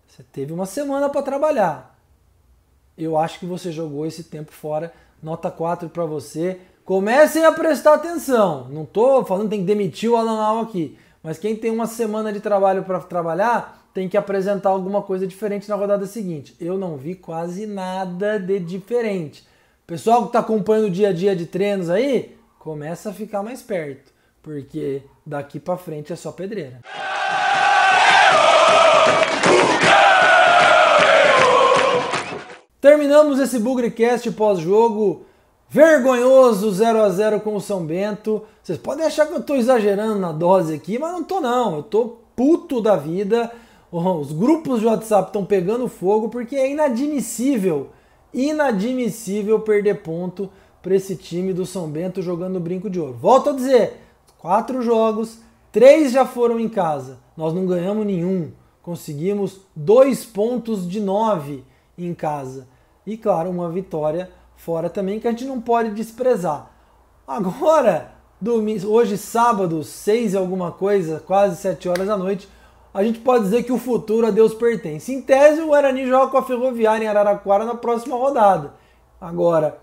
Você 0.06 0.22
teve 0.22 0.52
uma 0.52 0.66
semana 0.66 1.08
para 1.08 1.22
trabalhar. 1.22 1.98
Eu 2.96 3.16
acho 3.16 3.38
que 3.38 3.46
você 3.46 3.72
jogou 3.72 4.06
esse 4.06 4.24
tempo 4.24 4.52
fora. 4.52 4.92
Nota 5.22 5.50
4 5.50 5.88
para 5.88 6.04
você. 6.04 6.60
Comecem 6.84 7.44
a 7.44 7.52
prestar 7.52 7.94
atenção. 7.94 8.68
Não 8.68 8.82
estou 8.82 9.24
falando 9.24 9.44
que 9.44 9.50
tem 9.50 9.60
que 9.60 9.66
demitir 9.66 10.10
o 10.10 10.16
Alan 10.16 10.40
Al 10.40 10.60
aqui. 10.60 10.98
Mas 11.22 11.38
quem 11.38 11.56
tem 11.56 11.70
uma 11.70 11.86
semana 11.86 12.32
de 12.32 12.40
trabalho 12.40 12.82
para 12.82 13.00
trabalhar 13.00 13.81
tem 13.92 14.08
que 14.08 14.16
apresentar 14.16 14.70
alguma 14.70 15.02
coisa 15.02 15.26
diferente 15.26 15.68
na 15.68 15.74
rodada 15.74 16.06
seguinte. 16.06 16.56
Eu 16.60 16.78
não 16.78 16.96
vi 16.96 17.14
quase 17.14 17.66
nada 17.66 18.38
de 18.38 18.58
diferente. 18.58 19.46
Pessoal 19.86 20.22
que 20.22 20.28
está 20.28 20.38
acompanhando 20.38 20.86
o 20.86 20.90
dia 20.90 21.08
a 21.08 21.12
dia 21.12 21.36
de 21.36 21.46
treinos 21.46 21.90
aí, 21.90 22.36
começa 22.58 23.10
a 23.10 23.12
ficar 23.12 23.42
mais 23.42 23.62
perto 23.62 24.12
porque 24.42 25.02
daqui 25.24 25.60
para 25.60 25.78
frente 25.78 26.12
é 26.12 26.16
só 26.16 26.32
pedreira. 26.32 26.80
Terminamos 32.80 33.38
esse 33.38 33.60
Bugrecast 33.60 34.28
pós-jogo 34.32 35.24
vergonhoso 35.68 36.70
0 36.72 37.02
a 37.02 37.08
0 37.08 37.40
com 37.40 37.54
o 37.54 37.60
São 37.60 37.86
Bento. 37.86 38.44
Vocês 38.60 38.76
podem 38.76 39.06
achar 39.06 39.26
que 39.26 39.32
eu 39.32 39.38
estou 39.38 39.56
exagerando 39.56 40.18
na 40.18 40.32
dose 40.32 40.74
aqui, 40.74 40.98
mas 40.98 41.12
não 41.12 41.22
tô 41.22 41.40
não. 41.40 41.76
Eu 41.76 41.82
tô 41.84 42.16
puto 42.34 42.80
da 42.80 42.96
vida. 42.96 43.52
Os 43.92 44.32
grupos 44.32 44.80
de 44.80 44.86
WhatsApp 44.86 45.28
estão 45.28 45.44
pegando 45.44 45.86
fogo 45.86 46.30
porque 46.30 46.56
é 46.56 46.70
inadmissível, 46.70 47.90
inadmissível 48.32 49.60
perder 49.60 50.02
ponto 50.02 50.50
para 50.80 50.96
esse 50.96 51.14
time 51.14 51.52
do 51.52 51.66
São 51.66 51.88
Bento 51.88 52.22
jogando 52.22 52.58
brinco 52.58 52.88
de 52.88 52.98
ouro. 52.98 53.12
Volto 53.12 53.50
a 53.50 53.52
dizer, 53.52 54.00
Quatro 54.42 54.82
jogos, 54.82 55.38
três 55.70 56.10
já 56.10 56.26
foram 56.26 56.58
em 56.58 56.68
casa. 56.68 57.20
Nós 57.36 57.54
não 57.54 57.64
ganhamos 57.64 58.04
nenhum. 58.04 58.50
Conseguimos 58.82 59.60
dois 59.76 60.24
pontos 60.24 60.84
de 60.88 61.00
nove 61.00 61.62
em 61.96 62.12
casa. 62.12 62.66
E 63.06 63.16
claro, 63.16 63.50
uma 63.50 63.70
vitória 63.70 64.32
fora 64.56 64.90
também 64.90 65.20
que 65.20 65.28
a 65.28 65.30
gente 65.30 65.44
não 65.44 65.60
pode 65.60 65.90
desprezar. 65.90 66.72
Agora, 67.24 68.14
hoje 68.84 69.16
sábado, 69.16 69.84
seis 69.84 70.34
alguma 70.34 70.72
coisa, 70.72 71.22
quase 71.24 71.54
sete 71.54 71.88
horas 71.88 72.08
da 72.08 72.16
noite, 72.16 72.48
a 72.94 73.02
gente 73.02 73.20
pode 73.20 73.44
dizer 73.44 73.62
que 73.62 73.72
o 73.72 73.78
futuro 73.78 74.26
a 74.26 74.30
Deus 74.30 74.54
pertence. 74.54 75.12
Em 75.12 75.22
tese, 75.22 75.60
o 75.60 75.68
Guarani 75.68 76.06
joga 76.06 76.30
com 76.30 76.38
a 76.38 76.42
Ferroviária 76.42 77.04
em 77.04 77.08
Araraquara 77.08 77.64
na 77.64 77.74
próxima 77.74 78.16
rodada. 78.16 78.74
Agora, 79.20 79.78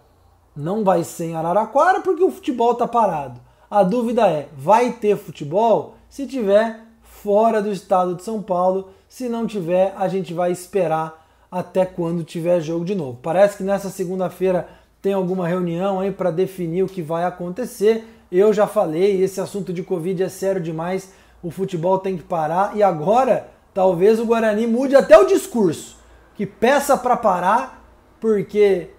não 0.55 0.83
vai 0.83 1.03
ser 1.03 1.25
em 1.25 1.35
Araraquara 1.35 2.01
porque 2.01 2.23
o 2.23 2.31
futebol 2.31 2.73
está 2.73 2.87
parado. 2.87 3.39
A 3.69 3.83
dúvida 3.83 4.27
é: 4.27 4.49
vai 4.55 4.91
ter 4.91 5.17
futebol? 5.17 5.95
Se 6.09 6.27
tiver 6.27 6.81
fora 7.01 7.61
do 7.61 7.71
estado 7.71 8.15
de 8.15 8.23
São 8.23 8.41
Paulo, 8.41 8.89
Se 9.07 9.27
não 9.27 9.47
tiver, 9.47 9.91
a 9.97 10.07
gente 10.07 10.35
vai 10.35 10.51
esperar 10.51 11.27
até 11.51 11.83
quando 11.83 12.23
tiver 12.23 12.61
jogo 12.61 12.85
de 12.85 12.93
novo. 12.93 13.17
Parece 13.23 13.57
que 13.57 13.63
nessa 13.63 13.89
segunda-feira 13.89 14.69
tem 15.01 15.13
alguma 15.13 15.47
reunião 15.47 15.99
aí 15.99 16.11
para 16.11 16.29
definir 16.29 16.83
o 16.83 16.87
que 16.87 17.01
vai 17.01 17.23
acontecer. 17.23 18.05
Eu 18.31 18.53
já 18.53 18.67
falei, 18.67 19.19
esse 19.23 19.41
assunto 19.41 19.73
de 19.73 19.81
Covid 19.81 20.21
é 20.21 20.29
sério 20.29 20.61
demais, 20.61 21.11
o 21.41 21.51
futebol 21.51 21.99
tem 21.99 22.17
que 22.17 22.23
parar 22.23 22.75
e 22.75 22.83
agora 22.83 23.49
talvez 23.73 24.19
o 24.19 24.25
Guarani 24.25 24.67
mude 24.67 24.95
até 24.95 25.17
o 25.17 25.25
discurso, 25.25 25.97
que 26.35 26.45
peça 26.45 26.97
para 26.97 27.15
parar 27.15 27.83
porque 28.19 28.89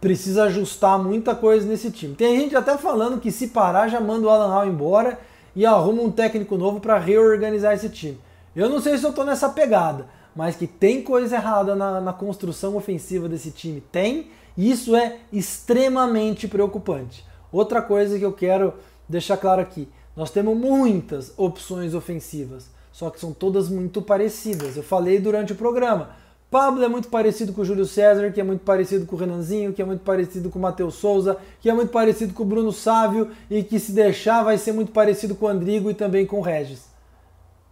precisa 0.00 0.44
ajustar 0.44 0.98
muita 0.98 1.34
coisa 1.34 1.66
nesse 1.66 1.90
time. 1.90 2.14
Tem 2.14 2.40
gente 2.40 2.56
até 2.56 2.76
falando 2.78 3.20
que 3.20 3.30
se 3.30 3.48
parar 3.48 3.88
já 3.88 4.00
manda 4.00 4.26
o 4.26 4.30
Alan 4.30 4.52
Hall 4.52 4.66
embora 4.66 5.18
e 5.54 5.66
arruma 5.66 6.02
um 6.02 6.10
técnico 6.10 6.56
novo 6.56 6.80
para 6.80 6.98
reorganizar 6.98 7.74
esse 7.74 7.90
time. 7.90 8.18
Eu 8.56 8.68
não 8.68 8.80
sei 8.80 8.96
se 8.96 9.04
eu 9.04 9.12
tô 9.12 9.24
nessa 9.24 9.48
pegada, 9.50 10.06
mas 10.34 10.56
que 10.56 10.66
tem 10.66 11.02
coisa 11.02 11.36
errada 11.36 11.74
na, 11.74 12.00
na 12.00 12.12
construção 12.12 12.76
ofensiva 12.76 13.28
desse 13.28 13.50
time. 13.50 13.80
Tem, 13.80 14.30
e 14.56 14.70
isso 14.70 14.96
é 14.96 15.18
extremamente 15.32 16.48
preocupante. 16.48 17.24
Outra 17.52 17.82
coisa 17.82 18.18
que 18.18 18.24
eu 18.24 18.32
quero 18.32 18.74
deixar 19.08 19.36
claro 19.36 19.60
aqui: 19.60 19.88
nós 20.20 20.30
temos 20.30 20.54
muitas 20.54 21.32
opções 21.34 21.94
ofensivas, 21.94 22.68
só 22.92 23.08
que 23.08 23.18
são 23.18 23.32
todas 23.32 23.70
muito 23.70 24.02
parecidas. 24.02 24.76
Eu 24.76 24.82
falei 24.82 25.18
durante 25.18 25.54
o 25.54 25.56
programa. 25.56 26.10
Pablo 26.50 26.84
é 26.84 26.88
muito 26.88 27.08
parecido 27.08 27.54
com 27.54 27.62
o 27.62 27.64
Júlio 27.64 27.86
César, 27.86 28.30
que 28.30 28.38
é 28.38 28.44
muito 28.44 28.60
parecido 28.60 29.06
com 29.06 29.16
o 29.16 29.18
Renanzinho, 29.18 29.72
que 29.72 29.80
é 29.80 29.84
muito 29.84 30.02
parecido 30.02 30.50
com 30.50 30.58
o 30.58 30.62
Matheus 30.62 30.96
Souza, 30.96 31.38
que 31.58 31.70
é 31.70 31.72
muito 31.72 31.88
parecido 31.88 32.34
com 32.34 32.42
o 32.42 32.46
Bruno 32.46 32.70
Sávio 32.70 33.30
e 33.48 33.62
que 33.62 33.80
se 33.80 33.92
deixar 33.92 34.42
vai 34.42 34.58
ser 34.58 34.72
muito 34.72 34.92
parecido 34.92 35.34
com 35.34 35.46
o 35.46 35.48
Andrigo 35.48 35.90
e 35.90 35.94
também 35.94 36.26
com 36.26 36.38
o 36.38 36.42
Regis. 36.42 36.82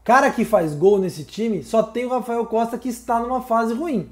Cara 0.03 0.31
que 0.31 0.43
faz 0.43 0.75
gol 0.75 0.99
nesse 0.99 1.25
time, 1.25 1.63
só 1.63 1.83
tem 1.83 2.07
o 2.07 2.09
Rafael 2.09 2.47
Costa 2.47 2.79
que 2.79 2.89
está 2.89 3.21
numa 3.21 3.43
fase 3.43 3.75
ruim. 3.75 4.09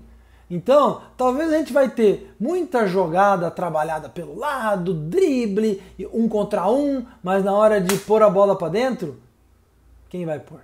Então, 0.49 1.03
talvez 1.17 1.53
a 1.53 1.59
gente 1.59 1.73
vai 1.73 1.91
ter 1.91 2.33
muita 2.39 2.87
jogada 2.87 3.51
trabalhada 3.51 4.09
pelo 4.09 4.39
lado, 4.39 4.95
drible, 4.95 5.83
um 6.13 6.29
contra 6.29 6.71
um, 6.71 7.05
mas 7.23 7.45
na 7.45 7.53
hora 7.53 7.81
de 7.81 7.97
pôr 7.99 8.23
a 8.23 8.31
bola 8.31 8.57
para 8.57 8.69
dentro, 8.69 9.17
quem 10.09 10.25
vai 10.25 10.39
pôr? 10.39 10.61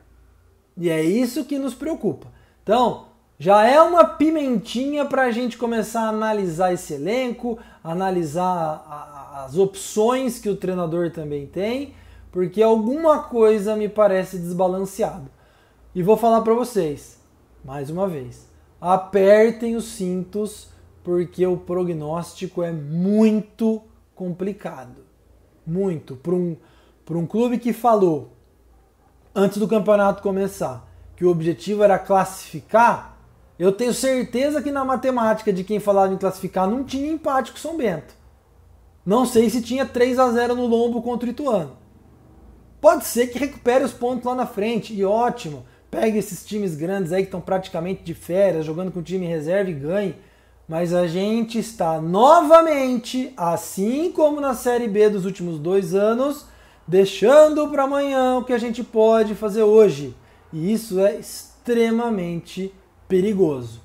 E 0.77 0.89
é 0.89 1.03
isso 1.03 1.45
que 1.45 1.59
nos 1.59 1.75
preocupa. 1.75 2.29
Então, 2.63 3.07
já 3.41 3.67
é 3.67 3.83
uma 3.83 4.05
pimentinha 4.05 5.05
para 5.05 5.23
a 5.23 5.31
gente 5.33 5.59
começar 5.59 6.03
a 6.03 6.11
analisar 6.11 6.73
esse 6.73 6.95
elenco, 6.95 7.59
analisar 7.83 9.35
as 9.45 9.57
opções 9.59 10.39
que 10.39 10.49
o 10.49 10.57
treinador 10.57 11.11
também 11.11 11.45
tem, 11.45 11.93
porque 12.31 12.63
alguma 12.63 13.25
coisa 13.25 13.75
me 13.75 13.89
parece 13.89 14.39
desbalanceado. 14.39 15.29
E 15.93 16.05
vou 16.05 16.17
falar 16.17 16.41
para 16.43 16.55
vocês, 16.55 17.19
mais 17.65 17.91
uma 17.91 18.07
vez 18.07 18.52
apertem 18.83 19.77
os 19.77 19.85
cintos 19.85 20.67
porque 21.05 21.47
o 21.47 21.57
prognóstico 21.57 22.65
é 22.65 22.73
muito 22.73 23.81
complicado. 24.13 25.05
Muito. 25.65 26.17
Para 26.17 26.35
um, 26.35 26.57
um 27.11 27.25
clube 27.25 27.59
que 27.59 27.73
falou 27.73 28.33
antes 29.33 29.59
do 29.59 29.69
campeonato 29.69 30.21
começar 30.21 30.89
que 31.15 31.25
o 31.25 31.31
objetivo 31.31 31.85
era 31.85 31.97
classificar, 31.97 33.17
eu 33.57 33.71
tenho 33.71 33.95
certeza 33.95 34.61
que 34.61 34.73
na 34.73 34.85
matemática 34.85 35.53
de 35.53 35.63
quem 35.63 35.79
falava 35.79 36.13
em 36.13 36.19
classificar 36.19 36.69
não 36.69 36.83
tinha 36.83 37.13
empate 37.13 37.53
com 37.53 37.59
São 37.59 37.77
Bento. 37.77 38.15
Não 39.07 39.25
sei 39.25 39.49
se 39.49 39.63
tinha 39.63 39.87
3 39.87 40.19
a 40.19 40.31
0 40.33 40.57
no 40.57 40.67
lombo 40.67 41.01
contra 41.03 41.29
o 41.29 41.31
Ituano. 41.31 41.77
Pode 42.81 43.05
ser 43.05 43.29
que 43.29 43.39
recupere 43.39 43.85
os 43.85 43.93
pontos 43.93 44.25
lá 44.25 44.35
na 44.35 44.47
frente, 44.47 44.93
e 44.93 45.05
ótimo. 45.05 45.65
Pegue 45.93 46.17
esses 46.17 46.43
times 46.43 46.75
grandes 46.75 47.13
aí 47.13 47.21
que 47.21 47.29
estão 47.29 47.39
praticamente 47.39 48.03
de 48.03 48.15
férias, 48.15 48.65
jogando 48.65 48.91
com 48.91 49.03
time 49.03 49.27
reserva 49.27 49.71
e 49.71 49.75
ganhe. 49.75 50.15
Mas 50.67 50.95
a 50.95 51.07
gente 51.07 51.59
está 51.59 52.01
novamente, 52.01 53.31
assim 53.37 54.11
como 54.11 54.41
na 54.41 54.55
Série 54.55 54.89
B 54.89 55.11
dos 55.11 55.27
últimos 55.27 55.59
dois 55.59 55.95
anos, 55.95 56.47
deixando 56.89 57.69
para 57.69 57.83
amanhã 57.83 58.39
o 58.39 58.45
que 58.45 58.55
a 58.55 58.59
gente 58.59 58.83
pode 58.83 59.35
fazer 59.35 59.65
hoje. 59.65 60.17
E 60.51 60.73
isso 60.73 60.99
é 60.99 61.17
extremamente 61.17 62.75
perigoso. 63.07 63.83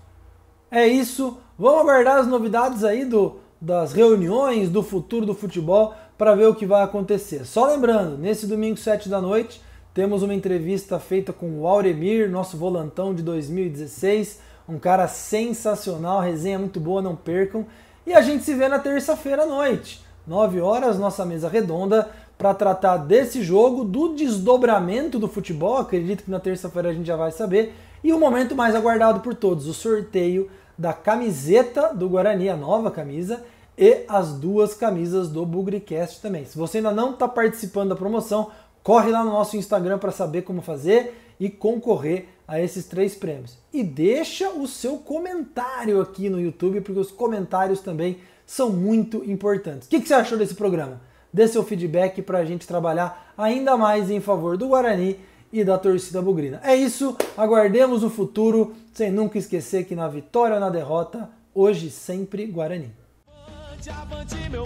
É 0.72 0.88
isso. 0.88 1.38
Vamos 1.60 1.82
aguardar 1.82 2.20
as 2.20 2.28
novidades 2.28 2.86
aí 2.86 3.04
do, 3.04 3.36
das 3.60 3.92
reuniões 3.92 4.70
do 4.70 4.82
futuro 4.82 5.26
do 5.26 5.36
futebol 5.36 5.94
para 6.18 6.36
ver 6.36 6.48
o 6.48 6.56
que 6.56 6.66
vai 6.66 6.84
acontecer. 6.84 7.46
Só 7.46 7.66
lembrando, 7.66 8.18
nesse 8.18 8.48
domingo 8.48 8.78
7 8.78 9.10
da 9.10 9.20
noite, 9.20 9.62
temos 9.98 10.22
uma 10.22 10.36
entrevista 10.36 11.00
feita 11.00 11.34
com 11.34 11.60
o 11.60 11.66
Auremir, 11.66 12.30
nosso 12.30 12.56
volantão 12.56 13.16
de 13.16 13.24
2016, 13.24 14.40
um 14.70 14.78
cara 14.78 15.08
sensacional, 15.08 16.22
resenha 16.22 16.60
muito 16.60 16.80
boa, 16.80 17.02
não 17.02 17.16
percam. 17.16 17.66
E 18.06 18.14
a 18.14 18.22
gente 18.22 18.44
se 18.44 18.54
vê 18.54 18.68
na 18.68 18.78
terça-feira 18.78 19.42
à 19.42 19.46
noite, 19.48 20.06
9 20.28 20.62
horas, 20.62 21.00
nossa 21.00 21.26
mesa 21.26 21.50
redonda, 21.50 22.12
para 22.38 22.54
tratar 22.54 22.98
desse 22.98 23.42
jogo, 23.42 23.84
do 23.84 24.14
desdobramento 24.14 25.18
do 25.18 25.28
futebol. 25.28 25.78
Acredito 25.78 26.26
que 26.26 26.30
na 26.30 26.40
terça-feira 26.40 26.90
a 26.90 26.94
gente 26.94 27.08
já 27.08 27.16
vai 27.16 27.32
saber. 27.32 27.74
E 28.04 28.14
o 28.14 28.20
momento 28.20 28.56
mais 28.56 28.76
aguardado 28.76 29.22
por 29.22 29.34
todos, 29.34 29.66
o 29.66 29.74
sorteio 29.74 30.48
da 30.78 30.94
camiseta 30.94 31.92
do 31.92 32.08
Guarani, 32.08 32.50
a 32.50 32.56
nova 32.56 32.92
camisa, 32.92 33.44
e 33.76 34.06
as 34.08 34.34
duas 34.34 34.74
camisas 34.74 35.30
do 35.30 35.46
Bugricast 35.46 36.22
também. 36.22 36.46
Se 36.46 36.58
você 36.58 36.78
ainda 36.78 36.92
não 36.92 37.12
está 37.12 37.28
participando 37.28 37.90
da 37.90 37.96
promoção, 37.96 38.52
Corre 38.88 39.12
lá 39.12 39.22
no 39.22 39.32
nosso 39.32 39.58
Instagram 39.58 39.98
para 39.98 40.14
saber 40.14 40.44
como 40.44 40.62
fazer 40.62 41.34
e 41.38 41.50
concorrer 41.50 42.30
a 42.48 42.62
esses 42.62 42.86
três 42.86 43.14
prêmios. 43.16 43.58
E 43.74 43.84
deixa 43.84 44.50
o 44.50 44.66
seu 44.66 44.98
comentário 45.00 46.00
aqui 46.00 46.30
no 46.30 46.40
YouTube, 46.40 46.80
porque 46.80 46.98
os 46.98 47.12
comentários 47.12 47.82
também 47.82 48.20
são 48.46 48.70
muito 48.70 49.30
importantes. 49.30 49.88
O 49.88 49.90
que, 49.90 50.00
que 50.00 50.08
você 50.08 50.14
achou 50.14 50.38
desse 50.38 50.56
programa? 50.56 51.02
Dê 51.34 51.50
seu 51.50 51.66
feedback 51.66 52.22
para 52.22 52.38
a 52.38 52.46
gente 52.46 52.66
trabalhar 52.66 53.34
ainda 53.38 53.76
mais 53.76 54.10
em 54.10 54.22
favor 54.22 54.56
do 54.56 54.70
Guarani 54.70 55.20
e 55.52 55.66
da 55.66 55.78
torcida 55.78 56.22
bugrina. 56.22 56.62
É 56.64 56.74
isso, 56.74 57.18
aguardemos 57.36 58.06
o 58.06 58.10
futuro, 58.10 58.74
sem 58.94 59.12
nunca 59.12 59.38
esquecer 59.38 59.84
que 59.84 59.98
na 59.98 60.08
vitória 60.08 60.54
ou 60.54 60.62
na 60.62 60.70
derrota, 60.70 61.30
hoje 61.54 61.90
sempre 61.90 62.46
Guarani. 62.46 62.94
Avante, 63.28 63.90
avante, 63.90 64.50
meu 64.50 64.66